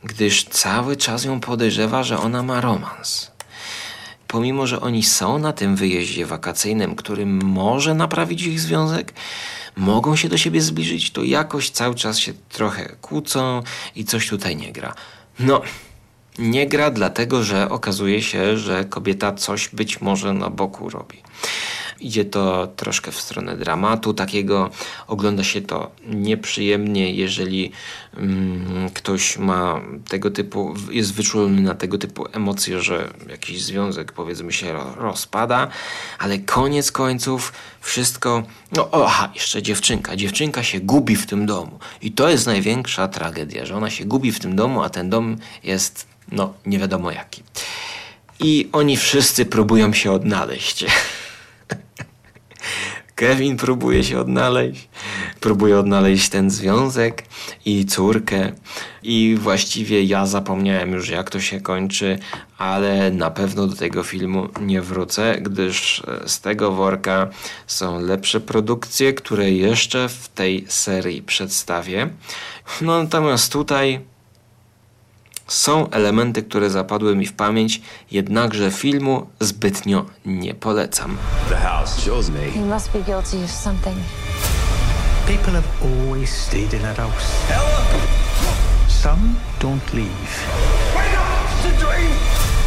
gdyż 0.04 0.44
cały 0.44 0.98
czas 0.98 1.24
ją 1.24 1.40
podejrzewa, 1.40 2.04
że 2.04 2.20
ona 2.20 2.44
ma 2.44 2.62
romans. 2.62 3.32
Pomimo, 4.32 4.68
że 4.68 4.82
oni 4.82 5.04
są 5.04 5.40
na 5.40 5.54
tym 5.54 5.76
wyjeździe 5.76 6.26
wakacyjnym, 6.26 6.96
którym 6.96 7.44
może 7.44 7.94
naprawić 7.94 8.42
ich 8.42 8.60
związek, 8.60 9.14
mogą 9.76 10.16
się 10.16 10.30
do 10.30 10.38
siebie 10.38 10.62
zbliżyć, 10.62 11.12
to 11.12 11.24
jakoś 11.24 11.70
cały 11.70 11.96
czas 11.96 12.18
się 12.18 12.34
trochę 12.50 12.96
kłócą 13.02 13.64
i 13.96 14.06
coś 14.06 14.28
tutaj 14.28 14.56
nie 14.56 14.72
gra. 14.72 14.94
No, 15.40 15.62
nie 16.40 16.68
gra 16.68 16.92
dlatego, 16.92 17.44
że 17.44 17.70
okazuje 17.70 18.22
się, 18.22 18.58
że 18.58 18.86
kobieta 18.86 19.34
coś 19.34 19.70
być 19.70 20.02
może 20.02 20.34
na 20.34 20.50
boku 20.50 20.90
robi. 20.90 21.22
Idzie 22.02 22.26
to 22.26 22.68
troszkę 22.68 23.12
w 23.12 23.22
stronę 23.22 23.58
dramatu 23.58 24.14
takiego, 24.14 24.70
ogląda 25.08 25.44
się 25.44 25.62
to 25.62 25.92
nieprzyjemnie, 26.08 27.14
jeżeli 27.14 27.72
mm, 28.18 28.90
ktoś 28.90 29.38
ma 29.38 29.82
tego 30.10 30.32
typu, 30.32 30.74
jest 30.92 31.14
wyczulony 31.14 31.62
na 31.62 31.76
tego 31.76 31.98
typu 31.98 32.26
emocje, 32.32 32.82
że 32.82 33.14
jakiś 33.30 33.64
związek 33.64 34.12
powiedzmy 34.12 34.52
się 34.52 34.74
ro- 34.74 34.96
rozpada, 34.98 35.68
ale 36.20 36.38
koniec 36.38 36.92
końców 36.92 37.54
wszystko, 37.82 38.44
no 38.72 38.92
o, 38.92 39.06
aha, 39.06 39.32
jeszcze 39.36 39.62
dziewczynka, 39.62 40.16
dziewczynka 40.16 40.64
się 40.64 40.80
gubi 40.80 41.16
w 41.16 41.26
tym 41.26 41.46
domu 41.46 41.80
i 42.02 42.12
to 42.12 42.30
jest 42.30 42.46
największa 42.46 43.08
tragedia, 43.08 43.66
że 43.66 43.78
ona 43.78 43.90
się 43.90 44.06
gubi 44.06 44.32
w 44.32 44.40
tym 44.40 44.56
domu, 44.56 44.84
a 44.84 44.90
ten 44.90 45.10
dom 45.10 45.38
jest, 45.64 46.08
no 46.32 46.54
nie 46.66 46.80
wiadomo 46.80 47.12
jaki. 47.12 47.44
I 48.40 48.70
oni 48.72 48.98
wszyscy 48.98 49.46
próbują 49.46 49.94
się 49.94 50.12
odnaleźć. 50.12 50.86
Kevin 53.20 53.58
próbuje 53.58 54.04
się 54.04 54.20
odnaleźć, 54.20 54.90
próbuje 55.40 55.80
odnaleźć 55.80 56.30
ten 56.30 56.50
związek 56.50 57.24
i 57.66 57.86
córkę. 57.86 58.52
I 59.04 59.38
właściwie 59.40 60.04
ja 60.04 60.26
zapomniałem 60.26 60.92
już, 60.92 61.10
jak 61.10 61.30
to 61.30 61.40
się 61.40 61.62
kończy, 61.62 62.20
ale 62.58 63.12
na 63.12 63.32
pewno 63.32 63.68
do 63.68 63.76
tego 63.76 64.04
filmu 64.04 64.48
nie 64.62 64.82
wrócę, 64.82 65.38
gdyż 65.42 66.04
e, 66.08 66.30
z 66.30 66.42
tego 66.42 66.72
worka 66.72 67.28
są 67.68 68.02
lepsze 68.02 68.40
produkcje, 68.40 69.14
które 69.14 69.52
jeszcze 69.52 70.10
w 70.10 70.28
tej 70.28 70.66
serii 70.68 71.22
przedstawię. 71.22 72.10
No 72.82 73.04
natomiast 73.04 73.52
tutaj 73.52 74.00
są 75.50 75.90
elementy, 75.90 76.44
które 76.44 76.70
zapadły 76.70 77.16
mi 77.16 77.26
w 77.26 77.34
pamięć, 77.34 77.82
jednakże 78.12 78.72
filmu 78.72 79.28
zbytnio 79.40 80.06
nie 80.26 80.54
polecam. 80.54 81.18
The 81.50 81.56
house 81.56 82.00
shows 82.06 82.30
me. 82.30 82.40
He 82.40 82.66
must 82.66 82.92
be 82.92 83.00
guilty 83.00 83.44
of 83.44 83.52
something. 83.52 83.98
People 85.28 85.54
have 85.54 85.68
always 85.82 86.30
stayed 86.30 86.74
in 86.74 86.82
that 86.82 86.98
house. 86.98 87.26
Some 88.88 89.36
don't 89.60 89.94
leave. 89.94 90.48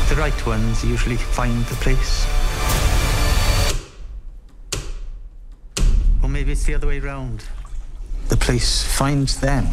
The 0.08 0.14
right 0.14 0.46
ones 0.46 0.84
usually 0.84 1.16
find 1.16 1.66
the 1.66 1.76
place. 1.76 2.26
Or 6.22 6.28
maybe 6.28 6.52
it's 6.52 6.64
the 6.64 6.74
other 6.74 6.86
way 6.86 7.00
round. 7.00 7.44
The 8.28 8.36
place 8.36 8.84
finds 8.84 9.40
them. 9.40 9.66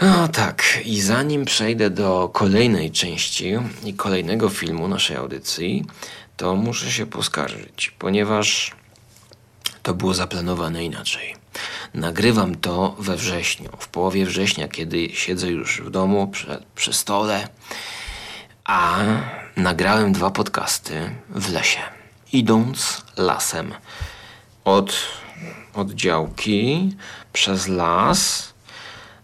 No 0.00 0.28
tak, 0.28 0.78
i 0.84 1.00
zanim 1.00 1.44
przejdę 1.44 1.90
do 1.90 2.30
kolejnej 2.32 2.90
części 2.90 3.52
i 3.84 3.94
kolejnego 3.94 4.48
filmu 4.48 4.88
naszej 4.88 5.16
audycji, 5.16 5.84
to 6.36 6.56
muszę 6.56 6.90
się 6.90 7.06
poskarżyć, 7.06 7.94
ponieważ 7.98 8.72
to 9.82 9.94
było 9.94 10.14
zaplanowane 10.14 10.84
inaczej. 10.84 11.34
Nagrywam 11.94 12.54
to 12.54 12.96
we 12.98 13.16
wrześniu, 13.16 13.70
w 13.78 13.88
połowie 13.88 14.26
września, 14.26 14.68
kiedy 14.68 15.08
siedzę 15.08 15.48
już 15.48 15.80
w 15.80 15.90
domu 15.90 16.28
przy, 16.28 16.62
przy 16.74 16.92
stole, 16.92 17.48
a 18.64 18.98
nagrałem 19.56 20.12
dwa 20.12 20.30
podcasty 20.30 21.10
w 21.28 21.52
lesie. 21.52 21.80
Idąc 22.32 23.02
lasem 23.16 23.74
od, 24.64 24.96
od 25.74 25.90
działki 25.90 26.92
przez 27.32 27.68
las 27.68 28.49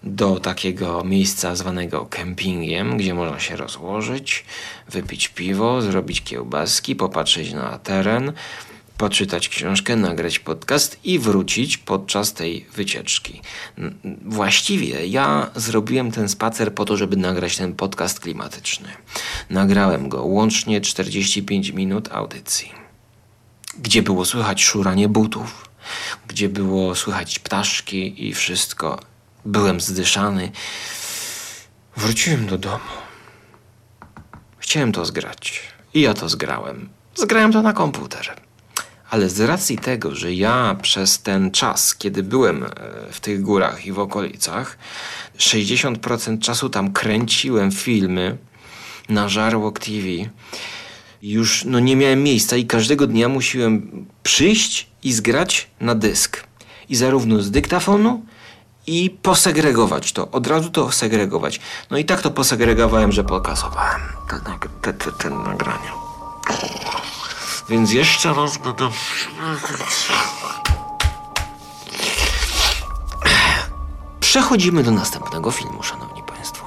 do 0.06 0.40
takiego 0.40 1.04
miejsca 1.04 1.56
zwanego 1.56 2.06
kempingiem, 2.06 2.96
gdzie 2.96 3.14
można 3.14 3.40
się 3.40 3.56
rozłożyć, 3.56 4.44
wypić 4.88 5.28
piwo, 5.28 5.82
zrobić 5.82 6.22
kiełbaski, 6.22 6.96
popatrzeć 6.96 7.52
na 7.52 7.78
teren, 7.78 8.32
poczytać 8.98 9.48
książkę, 9.48 9.96
nagrać 9.96 10.38
podcast 10.38 11.00
i 11.04 11.18
wrócić 11.18 11.78
podczas 11.78 12.32
tej 12.32 12.66
wycieczki. 12.74 13.40
Właściwie 14.24 15.06
ja 15.06 15.50
zrobiłem 15.56 16.12
ten 16.12 16.28
spacer 16.28 16.74
po 16.74 16.84
to, 16.84 16.96
żeby 16.96 17.16
nagrać 17.16 17.56
ten 17.56 17.74
podcast 17.74 18.20
klimatyczny. 18.20 18.88
Nagrałem 19.50 20.08
go 20.08 20.24
łącznie 20.24 20.80
45 20.80 21.70
minut 21.70 22.08
audycji 22.12 22.86
gdzie 23.78 24.02
było 24.02 24.24
słychać 24.24 24.62
szuranie 24.62 25.08
butów, 25.08 25.68
gdzie 26.28 26.48
było 26.48 26.94
słychać 26.94 27.38
ptaszki 27.38 28.28
i 28.28 28.34
wszystko. 28.34 29.00
Byłem 29.46 29.80
zdyszany. 29.80 30.52
Wróciłem 31.96 32.46
do 32.46 32.58
domu. 32.58 32.84
Chciałem 34.58 34.92
to 34.92 35.04
zgrać. 35.04 35.62
I 35.94 36.00
ja 36.00 36.14
to 36.14 36.28
zgrałem. 36.28 36.88
Zgrałem 37.14 37.52
to 37.52 37.62
na 37.62 37.72
komputer. 37.72 38.40
Ale 39.10 39.28
z 39.28 39.40
racji 39.40 39.78
tego, 39.78 40.14
że 40.14 40.32
ja 40.32 40.76
przez 40.82 41.22
ten 41.22 41.50
czas, 41.50 41.96
kiedy 41.96 42.22
byłem 42.22 42.64
e, 42.64 42.68
w 43.10 43.20
tych 43.20 43.42
górach 43.42 43.86
i 43.86 43.92
w 43.92 43.98
okolicach, 43.98 44.78
60% 45.38 46.38
czasu 46.38 46.70
tam 46.70 46.92
kręciłem 46.92 47.72
filmy 47.72 48.36
na 49.08 49.28
Żarłok 49.28 49.78
TV, 49.78 50.08
już 51.22 51.64
no, 51.64 51.80
nie 51.80 51.96
miałem 51.96 52.22
miejsca 52.22 52.56
i 52.56 52.66
każdego 52.66 53.06
dnia 53.06 53.28
musiałem 53.28 54.06
przyjść 54.22 54.86
i 55.02 55.12
zgrać 55.12 55.70
na 55.80 55.94
dysk. 55.94 56.44
I 56.88 56.96
zarówno 56.96 57.42
z 57.42 57.50
dyktafonu 57.50 58.22
i 58.86 59.10
posegregować 59.22 60.12
to, 60.12 60.30
od 60.30 60.46
razu 60.46 60.70
to 60.70 60.92
segregować. 60.92 61.60
No 61.90 61.98
i 61.98 62.04
tak 62.04 62.22
to 62.22 62.30
posegregowałem, 62.30 63.12
że 63.12 63.24
pokasowałem 63.24 64.00
te, 64.28 64.40
te, 64.82 64.92
te, 64.92 65.12
te 65.12 65.30
nagrania. 65.30 65.92
Więc 67.68 67.92
jeszcze 67.92 68.34
raz 68.34 68.58
będę... 68.58 68.88
Przechodzimy 74.20 74.82
do 74.82 74.90
następnego 74.90 75.50
filmu, 75.50 75.82
szanowni 75.82 76.22
państwo. 76.22 76.66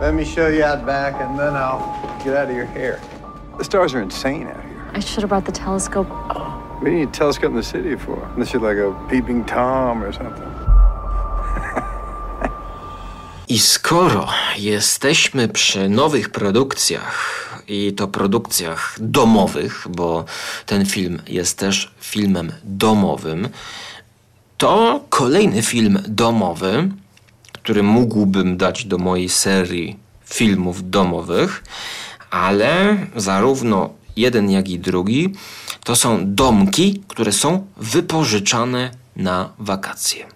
Let 0.00 0.14
me 0.14 0.24
show 0.24 0.54
you 0.54 0.64
out 0.64 0.84
back 0.84 1.20
and 1.20 1.38
then 1.38 1.54
I'll 1.54 1.82
get 2.24 2.36
out 2.36 2.50
of 2.50 2.56
your 2.56 2.66
hair. 2.66 2.98
The 3.58 3.64
stars 3.64 3.94
are 3.94 4.04
insane 4.04 4.46
out 4.46 4.62
here. 4.62 4.98
I 4.98 5.02
should 5.02 5.22
have 5.22 5.28
brought 5.28 5.46
the 5.46 5.64
telescope. 5.64 6.08
What 6.78 6.84
do 6.84 6.90
you 6.92 6.98
need 6.98 7.08
a 7.08 7.12
telescope 7.12 7.50
in 7.50 7.56
the 7.56 7.62
city 7.62 7.96
for? 7.96 8.22
Unless 8.34 8.52
you're 8.52 8.62
like 8.62 8.78
a 8.78 8.92
peeping 9.10 9.44
Tom 9.44 10.04
or 10.04 10.12
something. 10.12 10.48
I 13.48 13.58
skoro 13.58 14.28
jesteśmy 14.58 15.48
przy 15.48 15.88
nowych 15.88 16.30
produkcjach, 16.30 17.48
i 17.68 17.92
to 17.92 18.08
produkcjach 18.08 18.96
domowych, 19.00 19.86
bo 19.90 20.24
ten 20.66 20.86
film 20.86 21.18
jest 21.28 21.58
też 21.58 21.94
filmem 22.00 22.52
domowym, 22.64 23.48
to 24.56 25.04
kolejny 25.08 25.62
film 25.62 25.98
domowy, 26.08 26.88
który 27.52 27.82
mógłbym 27.82 28.56
dać 28.56 28.84
do 28.84 28.98
mojej 28.98 29.28
serii 29.28 29.96
filmów 30.24 30.90
domowych, 30.90 31.64
ale 32.30 32.96
zarówno 33.16 33.90
jeden 34.16 34.50
jak 34.50 34.68
i 34.68 34.78
drugi, 34.78 35.34
to 35.88 35.96
są 35.96 36.34
domki, 36.34 37.02
które 37.08 37.32
są 37.32 37.66
wypożyczane 37.76 38.90
na 39.16 39.52
wakacje. 39.58 40.26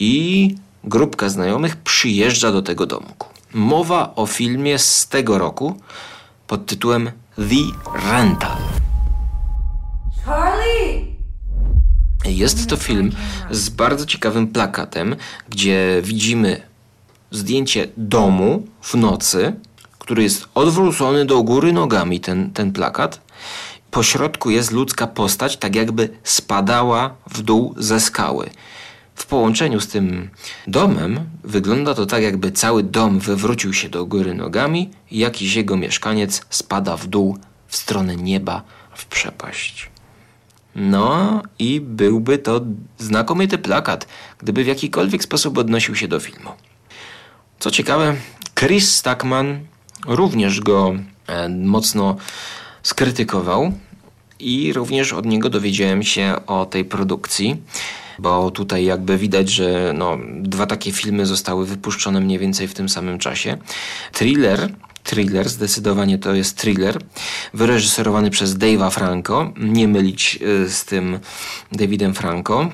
I 0.00 0.54
grupka 0.84 1.28
znajomych 1.28 1.76
przyjeżdża 1.76 2.52
do 2.52 2.62
tego 2.62 2.86
domku. 2.86 3.28
Mowa 3.54 4.14
o 4.14 4.26
filmie 4.26 4.78
z 4.78 5.08
tego 5.08 5.38
roku 5.38 5.80
pod 6.46 6.66
tytułem 6.66 7.10
The 7.36 7.98
Rental. 8.10 8.56
Charlie! 10.24 11.06
Jest 12.24 12.66
to 12.66 12.76
film 12.76 13.12
z 13.50 13.68
bardzo 13.68 14.06
ciekawym 14.06 14.48
plakatem, 14.48 15.16
gdzie 15.48 16.00
widzimy 16.02 16.60
zdjęcie 17.30 17.88
domu 17.96 18.66
w 18.82 18.94
nocy, 18.94 19.52
który 19.98 20.22
jest 20.22 20.48
odwrócony 20.54 21.24
do 21.24 21.42
góry 21.42 21.72
nogami, 21.72 22.20
ten, 22.20 22.50
ten 22.50 22.72
plakat. 22.72 23.27
Po 23.90 24.02
środku 24.02 24.50
jest 24.50 24.70
ludzka 24.70 25.06
postać, 25.06 25.56
tak 25.56 25.74
jakby 25.74 26.08
spadała 26.24 27.14
w 27.30 27.42
dół 27.42 27.74
ze 27.76 28.00
skały. 28.00 28.50
W 29.14 29.26
połączeniu 29.26 29.80
z 29.80 29.88
tym 29.88 30.30
domem 30.66 31.20
wygląda 31.44 31.94
to 31.94 32.06
tak, 32.06 32.22
jakby 32.22 32.52
cały 32.52 32.82
dom 32.82 33.18
wywrócił 33.18 33.74
się 33.74 33.88
do 33.88 34.06
góry 34.06 34.34
nogami 34.34 34.90
i 35.10 35.18
jakiś 35.18 35.54
jego 35.54 35.76
mieszkaniec 35.76 36.42
spada 36.50 36.96
w 36.96 37.06
dół 37.06 37.38
w 37.66 37.76
stronę 37.76 38.16
nieba, 38.16 38.62
w 38.94 39.06
przepaść. 39.06 39.90
No 40.74 41.42
i 41.58 41.80
byłby 41.80 42.38
to 42.38 42.60
znakomity 42.98 43.58
plakat, 43.58 44.06
gdyby 44.38 44.64
w 44.64 44.66
jakikolwiek 44.66 45.22
sposób 45.22 45.58
odnosił 45.58 45.94
się 45.94 46.08
do 46.08 46.20
filmu. 46.20 46.50
Co 47.58 47.70
ciekawe, 47.70 48.16
Chris 48.54 48.94
Stackman 48.94 49.60
również 50.06 50.60
go 50.60 50.94
e, 51.26 51.48
mocno 51.48 52.16
skrytykował 52.82 53.72
i 54.40 54.72
również 54.72 55.12
od 55.12 55.26
niego 55.26 55.50
dowiedziałem 55.50 56.02
się 56.02 56.34
o 56.46 56.66
tej 56.66 56.84
produkcji, 56.84 57.56
bo 58.18 58.50
tutaj 58.50 58.84
jakby 58.84 59.18
widać, 59.18 59.48
że 59.50 59.92
no, 59.96 60.18
dwa 60.40 60.66
takie 60.66 60.92
filmy 60.92 61.26
zostały 61.26 61.66
wypuszczone 61.66 62.20
mniej 62.20 62.38
więcej 62.38 62.68
w 62.68 62.74
tym 62.74 62.88
samym 62.88 63.18
czasie. 63.18 63.56
Thriller 64.12 64.72
thriller, 65.08 65.48
zdecydowanie 65.48 66.18
to 66.18 66.34
jest 66.34 66.56
thriller, 66.56 66.98
wyreżyserowany 67.54 68.30
przez 68.30 68.58
Dave'a 68.58 68.90
Franco, 68.90 69.52
nie 69.56 69.88
mylić 69.88 70.38
y, 70.42 70.70
z 70.70 70.84
tym 70.84 71.18
Davidem 71.72 72.14
Franco, 72.14 72.68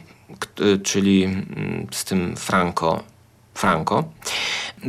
y, 0.61 0.79
czyli 0.79 1.25
mm, 1.25 1.87
z 1.91 2.05
tym 2.05 2.37
Franco 2.37 3.03
Franco. 3.55 4.05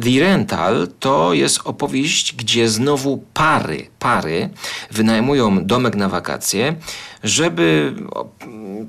The 0.04 0.20
Rental 0.20 0.88
to 1.00 1.34
jest 1.34 1.60
opowieść, 1.64 2.36
gdzie 2.36 2.70
znowu 2.70 3.24
pary, 3.34 3.88
pary 4.00 4.50
wynajmują 4.92 5.66
domek 5.66 5.96
na 5.96 6.10
wakacje, 6.10 6.76
żeby 7.24 7.94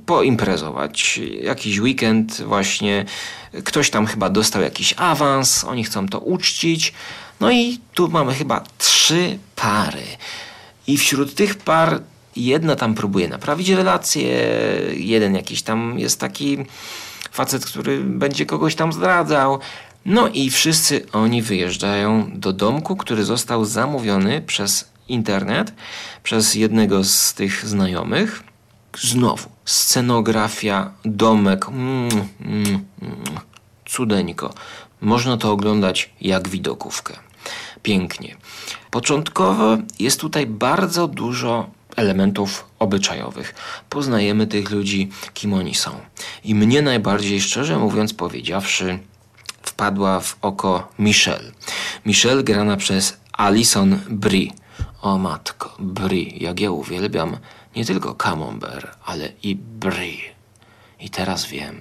poimprezować. 0.06 1.20
Jakiś 1.42 1.80
weekend 1.80 2.42
właśnie, 2.42 3.04
ktoś 3.64 3.90
tam 3.90 4.06
chyba 4.06 4.30
dostał 4.30 4.62
jakiś 4.62 4.94
awans, 4.96 5.64
oni 5.64 5.84
chcą 5.84 6.08
to 6.08 6.20
uczcić. 6.20 6.92
No 7.40 7.50
i 7.50 7.78
tu 7.94 8.08
mamy 8.08 8.34
chyba 8.34 8.64
trzy 8.78 9.38
pary. 9.56 10.04
I 10.86 10.98
wśród 10.98 11.34
tych 11.34 11.56
par 11.56 12.00
jedna 12.36 12.76
tam 12.76 12.94
próbuje 12.94 13.28
naprawić 13.28 13.68
relacje, 13.68 14.48
jeden 14.96 15.34
jakiś 15.34 15.62
tam 15.62 15.98
jest 15.98 16.20
taki 16.20 16.58
facet, 17.32 17.66
który 17.66 18.00
będzie 18.00 18.46
kogoś 18.46 18.74
tam 18.74 18.92
zdradzał. 18.92 19.58
No 20.06 20.28
i 20.28 20.50
wszyscy 20.50 21.06
oni 21.12 21.42
wyjeżdżają 21.42 22.30
do 22.34 22.52
domku, 22.52 22.96
który 22.96 23.24
został 23.24 23.64
zamówiony 23.64 24.42
przez 24.42 24.88
internet, 25.08 25.72
przez 26.22 26.54
jednego 26.54 27.04
z 27.04 27.34
tych 27.34 27.66
znajomych. 27.66 28.42
Znowu, 29.00 29.48
scenografia, 29.64 30.90
domek, 31.04 31.68
mm, 31.68 32.08
mm, 32.40 32.84
mm, 33.02 33.16
cudeńko. 33.86 34.54
Można 35.00 35.36
to 35.36 35.52
oglądać 35.52 36.10
jak 36.20 36.48
widokówkę. 36.48 37.16
Pięknie. 37.82 38.36
Początkowo 38.90 39.78
jest 39.98 40.20
tutaj 40.20 40.46
bardzo 40.46 41.08
dużo 41.08 41.70
elementów 41.96 42.64
obyczajowych. 42.78 43.54
Poznajemy 43.90 44.46
tych 44.46 44.70
ludzi, 44.70 45.10
kim 45.34 45.54
oni 45.54 45.74
są. 45.74 45.90
I 46.44 46.54
mnie 46.54 46.82
najbardziej, 46.82 47.40
szczerze 47.40 47.78
mówiąc, 47.78 48.14
powiedziawszy, 48.14 48.98
wpadła 49.70 50.20
w 50.20 50.36
oko 50.42 50.88
Michelle. 50.98 51.52
Michelle 52.06 52.44
grana 52.44 52.76
przez 52.76 53.16
Alison 53.32 53.98
Brie. 54.08 54.50
O 55.02 55.18
matko, 55.18 55.76
Brie, 55.78 56.36
jak 56.36 56.60
ja 56.60 56.70
uwielbiam 56.70 57.36
nie 57.76 57.84
tylko 57.84 58.14
Camembert, 58.14 58.96
ale 59.04 59.28
i 59.42 59.56
Brie. 59.56 60.34
I 61.00 61.10
teraz 61.10 61.46
wiem, 61.46 61.80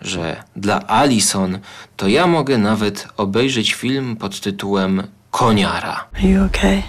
że 0.00 0.42
dla 0.56 0.86
Alison 0.86 1.58
to 1.96 2.08
ja 2.08 2.26
mogę 2.26 2.58
nawet 2.58 3.08
obejrzeć 3.16 3.74
film 3.74 4.16
pod 4.16 4.40
tytułem 4.40 5.02
Koniara. 5.30 6.08
Are 6.14 6.28
you 6.28 6.44
okay? 6.44 6.82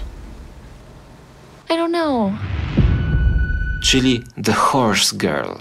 I 1.70 1.72
don't 1.72 1.88
know. 1.88 2.32
czyli 3.82 4.24
The 4.44 4.52
Horse 4.52 5.16
Girl, 5.16 5.52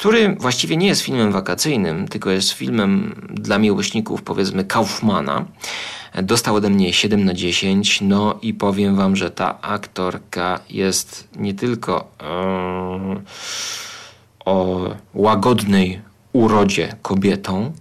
który 0.00 0.36
właściwie 0.38 0.76
nie 0.76 0.86
jest 0.86 1.02
filmem 1.02 1.32
wakacyjnym, 1.32 2.08
tylko 2.08 2.30
jest 2.30 2.50
filmem 2.52 3.14
dla 3.34 3.58
miłośników, 3.58 4.22
powiedzmy, 4.22 4.64
Kaufmana. 4.64 5.44
Dostał 6.22 6.54
ode 6.54 6.70
mnie 6.70 6.92
7 6.92 7.24
na 7.24 7.34
10, 7.34 8.00
no 8.00 8.38
i 8.42 8.54
powiem 8.54 8.96
wam, 8.96 9.16
że 9.16 9.30
ta 9.30 9.60
aktorka 9.60 10.60
jest 10.70 11.28
nie 11.36 11.54
tylko 11.54 12.10
e, 12.20 13.20
o 14.44 14.80
łagodnej 15.14 16.00
urodzie 16.32 16.96
kobietą, 17.02 17.72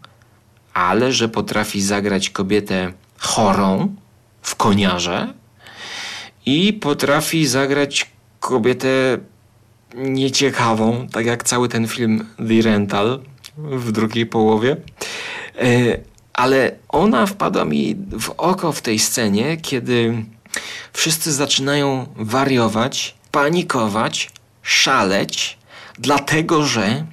ale 0.73 1.13
że 1.13 1.29
potrafi 1.29 1.81
zagrać 1.81 2.29
kobietę 2.29 2.93
chorą 3.17 3.95
w 4.41 4.55
koniarze 4.55 5.33
i 6.45 6.73
potrafi 6.73 7.47
zagrać 7.47 8.11
kobietę 8.39 9.17
nieciekawą, 9.95 11.07
tak 11.11 11.25
jak 11.25 11.43
cały 11.43 11.69
ten 11.69 11.87
film 11.87 12.25
The 12.37 12.61
Rental 12.61 13.19
w 13.57 13.91
drugiej 13.91 14.25
połowie. 14.25 14.77
E, 15.55 15.97
Ale 16.33 16.71
ona 16.89 17.25
wpadła 17.25 17.65
mi 17.65 17.95
w 18.11 18.29
oko 18.37 18.71
w 18.71 18.81
tej 18.81 18.99
scenie, 18.99 19.57
kiedy 19.57 20.25
wszyscy 20.93 21.33
zaczynają 21.33 22.07
wariować, 22.15 23.15
panikować, 23.31 24.31
szaleć, 24.63 25.57
dlatego 25.99 26.65
że 26.65 27.05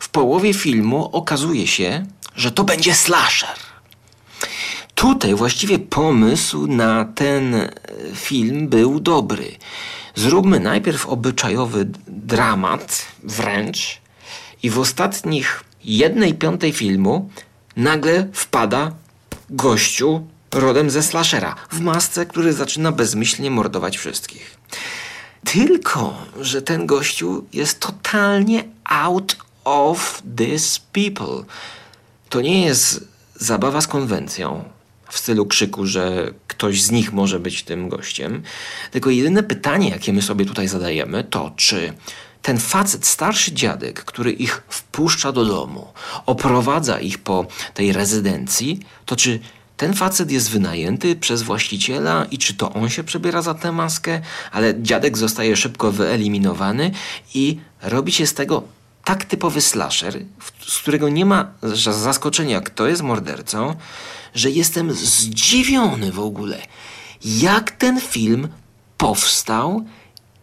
w 0.00 0.08
połowie 0.08 0.54
filmu 0.54 1.10
okazuje 1.12 1.66
się, 1.66 2.06
że 2.36 2.50
to 2.52 2.64
będzie 2.64 2.94
slasher. 2.94 3.56
Tutaj 4.94 5.34
właściwie 5.34 5.78
pomysł 5.78 6.66
na 6.66 7.04
ten 7.04 7.54
e, 7.54 7.70
film 8.14 8.68
był 8.68 9.00
dobry. 9.00 9.52
Zróbmy 10.14 10.60
najpierw 10.60 11.06
obyczajowy 11.06 11.86
dramat, 12.06 13.06
wręcz, 13.22 14.00
i 14.62 14.70
w 14.70 14.78
ostatnich 14.78 15.64
jednej 15.84 16.34
piątej 16.34 16.72
filmu 16.72 17.30
nagle 17.76 18.28
wpada 18.32 18.92
gościu 19.50 20.26
rodem 20.52 20.90
ze 20.90 21.02
slashera 21.02 21.54
w 21.70 21.80
masce, 21.80 22.26
który 22.26 22.52
zaczyna 22.52 22.92
bezmyślnie 22.92 23.50
mordować 23.50 23.98
wszystkich. 23.98 24.58
Tylko, 25.44 26.16
że 26.40 26.62
ten 26.62 26.86
gościu 26.86 27.44
jest 27.52 27.80
totalnie 27.80 28.64
out 28.84 29.36
of 29.64 30.22
this 30.36 30.78
people. 30.92 31.44
To 32.28 32.40
nie 32.40 32.64
jest 32.64 33.08
zabawa 33.34 33.80
z 33.80 33.86
konwencją 33.86 34.64
w 35.14 35.18
stylu 35.18 35.46
krzyku, 35.46 35.86
że 35.86 36.32
ktoś 36.46 36.82
z 36.82 36.90
nich 36.90 37.12
może 37.12 37.40
być 37.40 37.62
tym 37.62 37.88
gościem. 37.88 38.42
Tylko 38.90 39.10
jedyne 39.10 39.42
pytanie, 39.42 39.88
jakie 39.90 40.12
my 40.12 40.22
sobie 40.22 40.44
tutaj 40.44 40.68
zadajemy, 40.68 41.24
to 41.24 41.52
czy 41.56 41.92
ten 42.42 42.58
facet, 42.58 43.06
starszy 43.06 43.52
dziadek, 43.52 44.04
który 44.04 44.32
ich 44.32 44.62
wpuszcza 44.68 45.32
do 45.32 45.44
domu, 45.44 45.92
oprowadza 46.26 47.00
ich 47.00 47.18
po 47.18 47.46
tej 47.74 47.92
rezydencji, 47.92 48.80
to 49.06 49.16
czy 49.16 49.40
ten 49.76 49.94
facet 49.94 50.30
jest 50.30 50.50
wynajęty 50.50 51.16
przez 51.16 51.42
właściciela 51.42 52.26
i 52.30 52.38
czy 52.38 52.54
to 52.54 52.72
on 52.72 52.88
się 52.88 53.04
przebiera 53.04 53.42
za 53.42 53.54
tę 53.54 53.72
maskę, 53.72 54.20
ale 54.52 54.82
dziadek 54.82 55.18
zostaje 55.18 55.56
szybko 55.56 55.92
wyeliminowany 55.92 56.90
i 57.34 57.58
robi 57.82 58.12
się 58.12 58.26
z 58.26 58.34
tego 58.34 58.62
tak 59.04 59.24
typowy 59.24 59.60
slasher, 59.60 60.18
z 60.66 60.78
którego 60.78 61.08
nie 61.08 61.26
ma 61.26 61.52
za- 61.62 61.92
zaskoczenia, 61.92 62.60
kto 62.60 62.86
jest 62.86 63.02
mordercą, 63.02 63.76
że 64.34 64.50
jestem 64.50 64.92
zdziwiony 64.92 66.12
w 66.12 66.18
ogóle, 66.18 66.62
jak 67.24 67.70
ten 67.70 68.00
film 68.00 68.48
powstał 68.98 69.84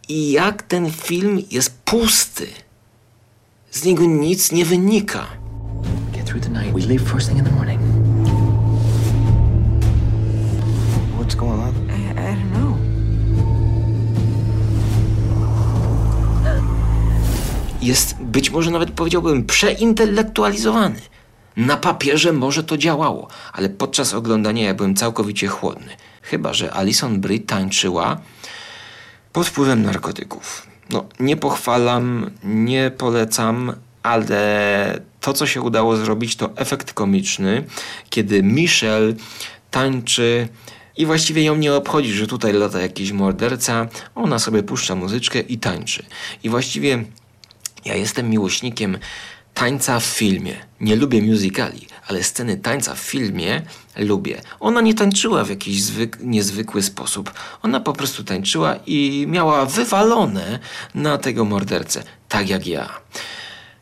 i 0.10 0.32
jak 0.32 0.64
ten 0.64 0.92
film 0.92 1.42
jest 1.52 1.78
pusty. 1.86 2.48
Z 3.72 3.84
niego 3.84 4.06
nic 4.06 4.52
nie 4.52 4.66
wynika. 4.66 5.28
Get 6.12 6.26
through 6.26 6.44
the 6.44 6.50
night. 6.50 6.74
We 6.74 6.94
leave 6.94 7.12
first 7.12 7.28
thing 7.28 7.40
in 7.40 7.46
the 7.46 7.52
morning. 7.52 7.82
What's 11.20 11.36
going 11.36 11.62
on? 11.62 11.74
I, 11.90 12.12
I 12.12 12.36
don't 12.36 12.52
know. 12.52 12.92
jest 17.82 18.16
być 18.20 18.52
może 18.52 18.72
nawet 18.72 18.92
powiedziałbym 18.92 19.46
przeintelektualizowany. 19.46 20.96
Na 21.58 21.78
papierze 21.78 22.34
może 22.34 22.64
to 22.64 22.78
działało, 22.78 23.28
ale 23.54 23.70
podczas 23.70 24.14
oglądania 24.14 24.66
ja 24.66 24.74
byłem 24.74 24.96
całkowicie 24.96 25.48
chłodny. 25.48 25.96
Chyba, 26.22 26.54
że 26.54 26.74
Alison 26.74 27.22
Brie 27.22 27.40
tańczyła 27.40 28.18
pod 29.34 29.48
wpływem 29.48 29.84
narkotyków. 29.84 30.68
No, 30.90 31.06
nie 31.20 31.38
pochwalam, 31.38 32.32
nie 32.44 32.92
polecam, 32.98 33.74
ale 34.04 35.02
to, 35.22 35.34
co 35.34 35.48
się 35.48 35.62
udało 35.62 35.96
zrobić, 35.96 36.36
to 36.36 36.50
efekt 36.56 36.94
komiczny, 36.94 37.64
kiedy 38.10 38.44
Michelle 38.44 39.14
tańczy 39.72 40.48
i 40.98 41.06
właściwie 41.06 41.44
ją 41.44 41.56
nie 41.56 41.74
obchodzi, 41.74 42.14
że 42.14 42.28
tutaj 42.28 42.54
lata 42.54 42.82
jakiś 42.82 43.12
morderca, 43.12 43.88
ona 44.16 44.40
sobie 44.40 44.64
puszcza 44.64 44.96
muzyczkę 44.96 45.40
i 45.40 45.58
tańczy. 45.58 46.06
I 46.44 46.50
właściwie 46.50 47.04
ja 47.86 47.96
jestem 47.96 48.30
miłośnikiem 48.30 48.98
tańca 49.54 50.00
w 50.00 50.04
filmie. 50.06 50.56
Nie 50.80 50.96
lubię 50.96 51.22
musicali, 51.22 51.88
ale 52.08 52.24
sceny 52.24 52.58
tańca 52.58 52.96
w 52.96 53.00
filmie 53.00 53.62
lubię. 53.98 54.42
Ona 54.60 54.82
nie 54.82 54.94
tańczyła 54.94 55.44
w 55.44 55.50
jakiś 55.50 55.84
zwyk, 55.84 56.18
niezwykły 56.22 56.84
sposób. 56.84 57.34
Ona 57.62 57.80
po 57.80 57.94
prostu 57.94 58.24
tańczyła 58.24 58.76
i 58.86 59.26
miała 59.30 59.66
wywalone 59.66 60.60
na 60.96 61.18
tego 61.18 61.46
mordercę, 61.46 62.04
tak 62.30 62.50
jak 62.50 62.68
ja. 62.68 62.90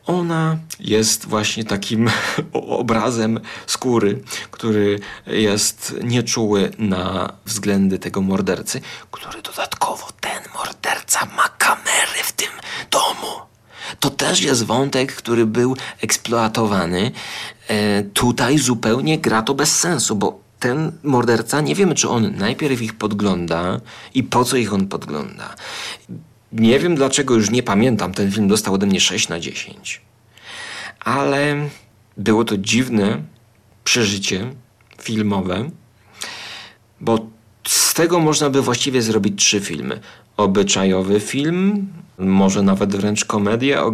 Ona 0.06 0.56
jest 0.80 1.26
właśnie 1.26 1.64
takim 1.64 2.10
obrazem 2.52 3.40
skóry, 3.66 4.22
który 4.50 5.00
jest 5.26 5.94
nieczuły 6.04 6.72
na 6.78 7.32
względy 7.46 7.98
tego 7.98 8.20
mordercy, 8.20 8.80
który 9.10 9.42
dodatkowo 9.42 10.06
ten 10.20 10.42
morderca 10.54 11.26
ma 11.36 11.48
kamery 11.48 12.22
w 12.24 12.32
tym 12.32 12.50
domu. 12.90 13.49
To 14.00 14.10
też 14.10 14.42
jest 14.42 14.64
wątek, 14.64 15.12
który 15.14 15.46
był 15.46 15.76
eksploatowany. 16.02 17.10
E, 17.68 18.02
tutaj 18.02 18.58
zupełnie 18.58 19.18
gra 19.18 19.42
to 19.42 19.54
bez 19.54 19.78
sensu, 19.80 20.16
bo 20.16 20.40
ten 20.60 20.92
morderca, 21.02 21.60
nie 21.60 21.74
wiemy, 21.74 21.94
czy 21.94 22.08
on 22.08 22.36
najpierw 22.36 22.82
ich 22.82 22.94
podgląda 22.94 23.80
i 24.14 24.22
po 24.22 24.44
co 24.44 24.56
ich 24.56 24.74
on 24.74 24.86
podgląda. 24.86 25.54
Nie 26.52 26.78
wiem 26.78 26.94
dlaczego, 26.94 27.34
już 27.34 27.50
nie 27.50 27.62
pamiętam, 27.62 28.12
ten 28.12 28.32
film 28.32 28.48
dostał 28.48 28.74
ode 28.74 28.86
mnie 28.86 29.00
6 29.00 29.28
na 29.28 29.40
10. 29.40 30.00
Ale 31.00 31.68
było 32.16 32.44
to 32.44 32.56
dziwne 32.56 33.22
przeżycie 33.84 34.54
filmowe, 35.02 35.70
bo 37.00 37.18
tego 38.00 38.20
można 38.20 38.50
by 38.50 38.62
właściwie 38.62 39.02
zrobić 39.02 39.44
trzy 39.44 39.60
filmy. 39.60 40.00
Obyczajowy 40.36 41.20
film, 41.20 41.92
może 42.18 42.62
nawet 42.62 42.96
wręcz 42.96 43.24
komedię 43.24 43.82
o, 43.82 43.92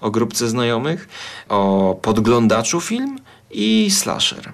o 0.00 0.10
grupce 0.10 0.48
znajomych, 0.48 1.08
o 1.48 1.98
podglądaczu 2.02 2.80
film 2.80 3.18
i 3.50 3.90
slasher. 3.90 4.52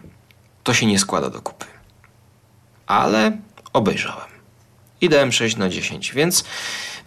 To 0.63 0.75
się 0.75 0.87
nie 0.87 0.99
składa 0.99 1.31
do 1.31 1.41
kupy. 1.41 1.67
Ale 2.87 3.39
obejrzałem. 3.73 4.29
I 5.01 5.09
dałem 5.09 5.33
6 5.33 5.57
na 5.57 5.69
10, 5.69 6.13
więc, 6.13 6.45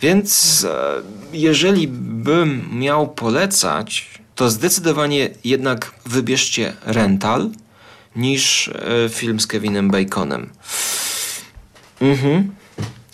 więc 0.01 0.63
e, 0.69 1.01
jeżeli 1.33 1.87
bym 1.87 2.79
miał 2.79 3.07
polecać, 3.07 4.19
to 4.35 4.49
zdecydowanie 4.49 5.29
jednak 5.43 5.91
wybierzcie 6.05 6.73
Rental 6.85 7.49
niż 8.15 8.67
e, 8.67 9.09
film 9.09 9.39
z 9.39 9.47
Kevinem 9.47 9.91
Baconem. 9.91 10.49
Mhm. 12.01 12.55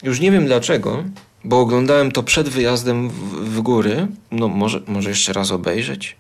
Już 0.04 0.20
nie 0.20 0.32
wiem 0.32 0.46
dlaczego, 0.46 1.04
bo 1.44 1.60
oglądałem 1.60 2.12
to 2.12 2.24
przed 2.24 2.50
wyjazdem 2.50 3.10
w, 3.10 3.14
w 3.56 3.62
góry. 3.62 4.08
No 4.32 4.48
może, 4.48 4.82
może 4.88 5.10
jeszcze 5.10 5.34
raz 5.34 5.52
obejrzeć? 5.52 6.16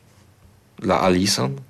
Dla 0.79 1.01
Alison? 1.01 1.55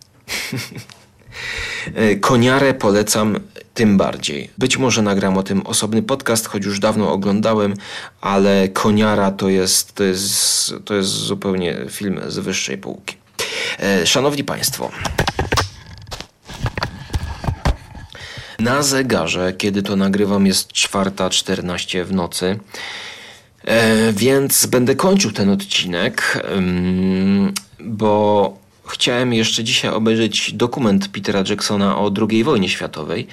E, 1.95 2.15
Koniarę 2.15 2.73
polecam 2.73 3.39
tym 3.73 3.97
bardziej. 3.97 4.49
Być 4.57 4.77
może 4.77 5.01
nagram 5.01 5.37
o 5.37 5.43
tym 5.43 5.61
osobny 5.67 6.03
podcast, 6.03 6.47
choć 6.47 6.65
już 6.65 6.79
dawno 6.79 7.11
oglądałem, 7.11 7.73
ale 8.21 8.67
Koniara 8.69 9.31
to 9.31 9.49
jest, 9.49 9.93
to 9.93 10.03
jest, 10.03 10.73
to 10.85 10.93
jest 10.93 11.09
zupełnie 11.09 11.85
film 11.89 12.19
z 12.27 12.37
wyższej 12.37 12.77
półki. 12.77 13.15
E, 13.79 14.07
szanowni 14.07 14.43
Państwo, 14.43 14.91
na 18.63 18.83
zegarze, 18.83 19.53
kiedy 19.53 19.83
to 19.83 19.95
nagrywam, 19.95 20.47
jest 20.47 20.71
4.14 20.71 22.05
w 22.05 22.13
nocy. 22.13 22.59
E, 23.65 24.13
więc 24.13 24.65
będę 24.65 24.95
kończył 24.95 25.31
ten 25.31 25.49
odcinek, 25.49 26.43
bo 27.79 28.57
chciałem 28.87 29.33
jeszcze 29.33 29.63
dzisiaj 29.63 29.91
obejrzeć 29.91 30.53
dokument 30.53 31.07
Petera 31.07 31.43
Jacksona 31.49 31.97
o 31.97 32.11
II 32.29 32.43
wojnie 32.43 32.69
światowej. 32.69 33.27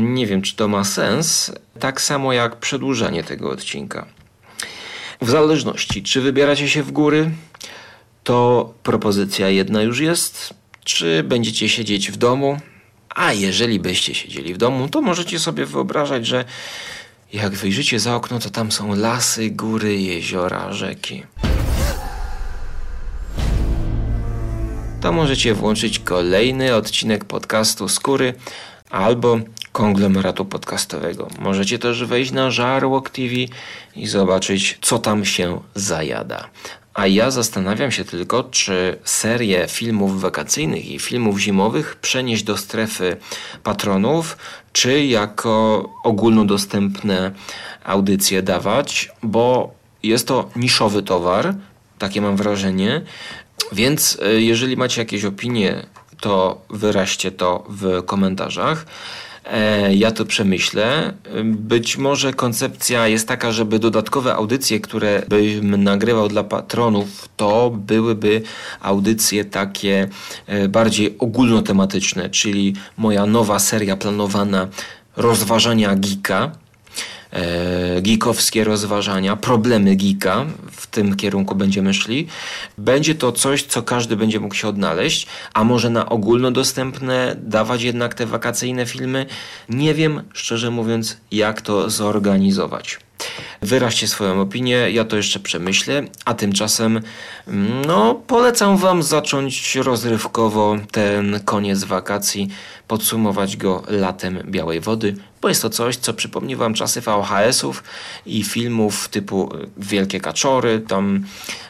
Nie 0.00 0.26
wiem, 0.26 0.42
czy 0.42 0.56
to 0.56 0.68
ma 0.68 0.84
sens, 0.84 1.52
tak 1.80 2.00
samo 2.00 2.32
jak 2.32 2.56
przedłużanie 2.56 3.24
tego 3.24 3.50
odcinka. 3.50 4.06
W 5.20 5.30
zależności, 5.30 6.02
czy 6.02 6.20
wybieracie 6.20 6.68
się 6.68 6.82
w 6.82 6.92
góry, 6.92 7.30
to 8.24 8.74
propozycja 8.82 9.48
jedna 9.48 9.82
już 9.82 10.00
jest, 10.00 10.54
czy 10.84 11.22
będziecie 11.22 11.68
siedzieć 11.68 12.10
w 12.10 12.16
domu. 12.16 12.60
A 13.14 13.32
jeżeli 13.32 13.80
byście 13.80 14.14
siedzieli 14.14 14.54
w 14.54 14.58
domu, 14.58 14.88
to 14.88 15.00
możecie 15.00 15.38
sobie 15.38 15.66
wyobrażać, 15.66 16.26
że 16.26 16.44
jak 17.32 17.54
wyjrzycie 17.54 18.00
za 18.00 18.16
okno, 18.16 18.38
to 18.38 18.50
tam 18.50 18.72
są 18.72 18.94
lasy, 18.94 19.50
góry, 19.50 20.00
jeziora, 20.00 20.72
rzeki. 20.72 21.22
To 25.00 25.12
możecie 25.12 25.54
włączyć 25.54 25.98
kolejny 25.98 26.74
odcinek 26.74 27.24
podcastu 27.24 27.88
Skóry 27.88 28.34
albo 28.90 29.40
konglomeratu 29.72 30.44
podcastowego. 30.44 31.28
Możecie 31.38 31.78
też 31.78 32.04
wejść 32.04 32.32
na 32.32 32.50
Żarłok 32.50 33.10
TV 33.10 33.34
i 33.96 34.06
zobaczyć, 34.06 34.78
co 34.82 34.98
tam 34.98 35.24
się 35.24 35.60
zajada. 35.74 36.48
A 36.94 37.06
ja 37.06 37.30
zastanawiam 37.30 37.90
się 37.90 38.04
tylko, 38.04 38.44
czy 38.44 38.98
serię 39.04 39.68
filmów 39.68 40.20
wakacyjnych 40.20 40.90
i 40.90 40.98
filmów 40.98 41.38
zimowych 41.38 41.96
przenieść 41.96 42.42
do 42.42 42.56
strefy 42.56 43.16
patronów, 43.62 44.36
czy 44.72 45.04
jako 45.04 45.88
ogólnodostępne 46.04 47.32
audycje 47.84 48.42
dawać, 48.42 49.12
bo 49.22 49.74
jest 50.02 50.28
to 50.28 50.50
niszowy 50.56 51.02
towar, 51.02 51.54
takie 51.98 52.20
mam 52.20 52.36
wrażenie. 52.36 53.02
Więc 53.72 54.18
e, 54.22 54.40
jeżeli 54.40 54.76
macie 54.76 55.00
jakieś 55.00 55.24
opinie, 55.24 55.86
to 56.20 56.62
wyraźcie 56.70 57.30
to 57.30 57.64
w 57.68 58.02
komentarzach. 58.06 58.86
E, 59.44 59.94
ja 59.94 60.10
to 60.10 60.24
przemyślę. 60.24 61.12
Być 61.44 61.98
może 61.98 62.32
koncepcja 62.32 63.08
jest 63.08 63.28
taka, 63.28 63.52
żeby 63.52 63.78
dodatkowe 63.78 64.34
audycje, 64.34 64.80
które 64.80 65.22
bym 65.28 65.84
nagrywał 65.84 66.28
dla 66.28 66.44
patronów, 66.44 67.28
to 67.36 67.70
byłyby 67.70 68.42
audycje 68.80 69.44
takie 69.44 70.08
e, 70.46 70.68
bardziej 70.68 71.16
ogólnotematyczne, 71.18 72.30
czyli 72.30 72.74
moja 72.96 73.26
nowa 73.26 73.58
seria 73.58 73.96
planowana 73.96 74.68
rozważania 75.16 75.96
geeka, 75.96 76.50
geekowskie 78.02 78.64
rozważania, 78.64 79.36
problemy 79.36 79.96
geeka, 79.96 80.46
w 80.72 80.86
tym 80.86 81.16
kierunku 81.16 81.54
będziemy 81.54 81.94
szli. 81.94 82.26
Będzie 82.78 83.14
to 83.14 83.32
coś, 83.32 83.62
co 83.62 83.82
każdy 83.82 84.16
będzie 84.16 84.40
mógł 84.40 84.54
się 84.54 84.68
odnaleźć, 84.68 85.26
a 85.54 85.64
może 85.64 85.90
na 85.90 86.08
ogólnodostępne 86.08 87.36
dawać 87.38 87.82
jednak 87.82 88.14
te 88.14 88.26
wakacyjne 88.26 88.86
filmy. 88.86 89.26
Nie 89.68 89.94
wiem, 89.94 90.22
szczerze 90.32 90.70
mówiąc, 90.70 91.16
jak 91.30 91.60
to 91.60 91.90
zorganizować. 91.90 92.98
Wyraźcie 93.62 94.08
swoją 94.08 94.40
opinię, 94.40 94.90
ja 94.90 95.04
to 95.04 95.16
jeszcze 95.16 95.40
przemyślę, 95.40 96.02
a 96.24 96.34
tymczasem 96.34 97.00
no, 97.86 98.14
polecam 98.14 98.76
Wam 98.76 99.02
zacząć 99.02 99.76
rozrywkowo 99.76 100.76
ten 100.90 101.40
koniec 101.44 101.84
wakacji, 101.84 102.48
podsumować 102.88 103.56
go 103.56 103.82
latem 103.88 104.38
Białej 104.50 104.80
Wody, 104.80 105.16
bo 105.42 105.48
jest 105.48 105.62
to 105.62 105.70
coś, 105.70 105.96
co 105.96 106.14
przypomni 106.14 106.56
Wam 106.56 106.74
czasy 106.74 107.00
VHS-ów 107.00 107.82
i 108.26 108.44
filmów 108.44 109.08
typu 109.08 109.52
Wielkie 109.76 110.20
Kaczory, 110.20 110.80
tam 110.80 111.24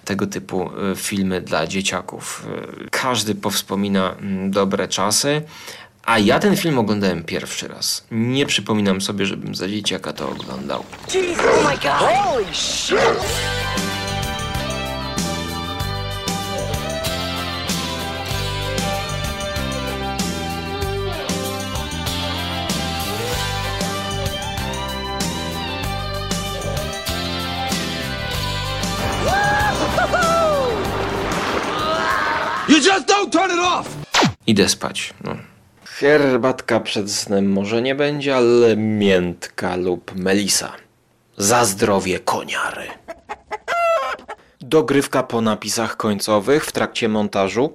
tego 0.05 0.27
typu 0.27 0.70
e, 0.92 0.96
filmy 0.96 1.40
dla 1.40 1.66
dzieciaków. 1.66 2.46
E, 2.85 2.88
każdy 2.90 3.35
powspomina 3.35 4.12
mm, 4.12 4.51
dobre 4.51 4.88
czasy. 4.88 5.42
A 6.06 6.18
ja 6.18 6.38
ten 6.38 6.56
film 6.56 6.78
oglądałem 6.78 7.24
pierwszy 7.24 7.68
raz. 7.68 8.04
Nie 8.10 8.46
przypominam 8.46 9.00
sobie, 9.00 9.26
żebym 9.26 9.54
za 9.54 9.68
dzieciaka 9.68 10.12
to 10.12 10.28
oglądał. 10.28 10.84
Jeez, 11.14 11.38
oh 11.38 11.70
my 11.70 11.76
god! 11.76 11.92
Holy 11.92 12.44
shit! 12.52 12.98
You 32.68 32.78
just 32.80 33.06
don't 33.06 33.32
turn 33.32 33.50
it 33.50 33.58
off! 33.58 33.88
Idę 34.46 34.68
spać. 34.68 35.14
No. 35.24 35.51
Herbatka 36.00 36.81
przed 36.81 37.12
snem 37.12 37.52
może 37.52 37.83
nie 37.83 37.94
będzie, 37.94 38.37
ale 38.37 38.76
miętka 38.76 39.76
lub 39.76 40.14
melisa. 40.14 40.72
Za 41.37 41.64
zdrowie 41.64 42.18
koniary. 42.18 42.87
Dogrywka 44.61 45.22
po 45.22 45.40
napisach 45.40 45.96
końcowych 45.96 46.64
w 46.64 46.72
trakcie 46.72 47.09
montażu. 47.09 47.74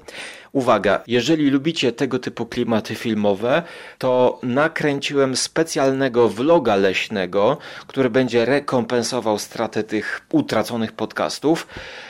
Uwaga, 0.51 1.03
jeżeli 1.07 1.49
lubicie 1.49 1.91
tego 1.91 2.19
typu 2.19 2.45
klimaty 2.45 2.95
filmowe, 2.95 3.63
to 3.97 4.39
nakręciłem 4.43 5.35
specjalnego 5.35 6.29
vloga 6.29 6.75
leśnego, 6.75 7.57
który 7.87 8.09
będzie 8.09 8.45
rekompensował 8.45 9.39
stratę 9.39 9.83
tych 9.83 10.21
utraconych 10.31 10.91
podcastów. 10.91 11.67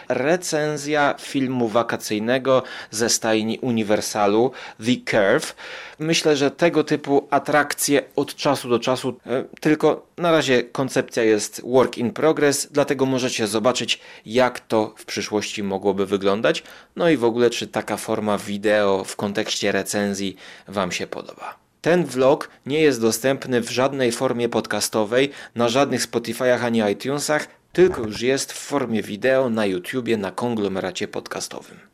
Recenzja 0.10 1.16
filmu 1.20 1.68
wakacyjnego 1.68 2.64
ze 2.92 3.10
stajni 3.10 3.60
Uniwersalu 3.60 4.52
The 4.86 5.12
Curve. 5.12 5.56
Myślę, 6.00 6.38
że 6.38 6.52
tego 6.52 6.84
typu 6.84 7.28
atrakcje 7.30 8.02
od 8.16 8.36
czasu 8.36 8.70
do 8.70 8.80
czasu, 8.80 9.20
e, 9.26 9.44
tylko 9.60 10.06
na 10.18 10.32
razie 10.32 10.64
koncepcja 10.64 11.24
jest 11.24 11.62
work 11.66 11.98
in 11.98 12.12
progress, 12.12 12.68
dlatego 12.72 13.06
możecie 13.06 13.48
zobaczyć, 13.48 14.00
jak 14.26 14.60
to 14.60 14.94
w 14.98 15.06
przyszłości 15.06 15.64
mogłoby 15.64 16.06
wyglądać. 16.06 16.64
No 16.96 17.10
i 17.10 17.18
w 17.18 17.24
ogóle, 17.24 17.50
czy 17.50 17.68
taka 17.68 17.98
forma 17.98 18.38
wideo 18.38 19.04
w 19.04 19.16
kontekście 19.16 19.72
recenzji 19.72 20.36
Wam 20.68 20.92
się 20.92 21.08
podoba. 21.08 21.68
Ten 21.82 22.06
vlog 22.06 22.50
nie 22.66 22.82
jest 22.82 23.02
dostępny 23.02 23.62
w 23.62 23.70
żadnej 23.70 24.12
formie 24.12 24.50
podcastowej, 24.50 25.32
na 25.56 25.70
żadnych 25.70 26.02
Spotify'ach 26.02 26.66
ani 26.66 26.80
iTunesach, 26.92 27.48
tylko 27.72 28.02
już 28.02 28.22
jest 28.22 28.54
w 28.54 28.58
formie 28.58 29.04
wideo 29.04 29.50
na 29.50 29.66
YouTubie 29.66 30.18
na 30.18 30.32
konglomeracie 30.32 31.08
podcastowym. 31.08 31.78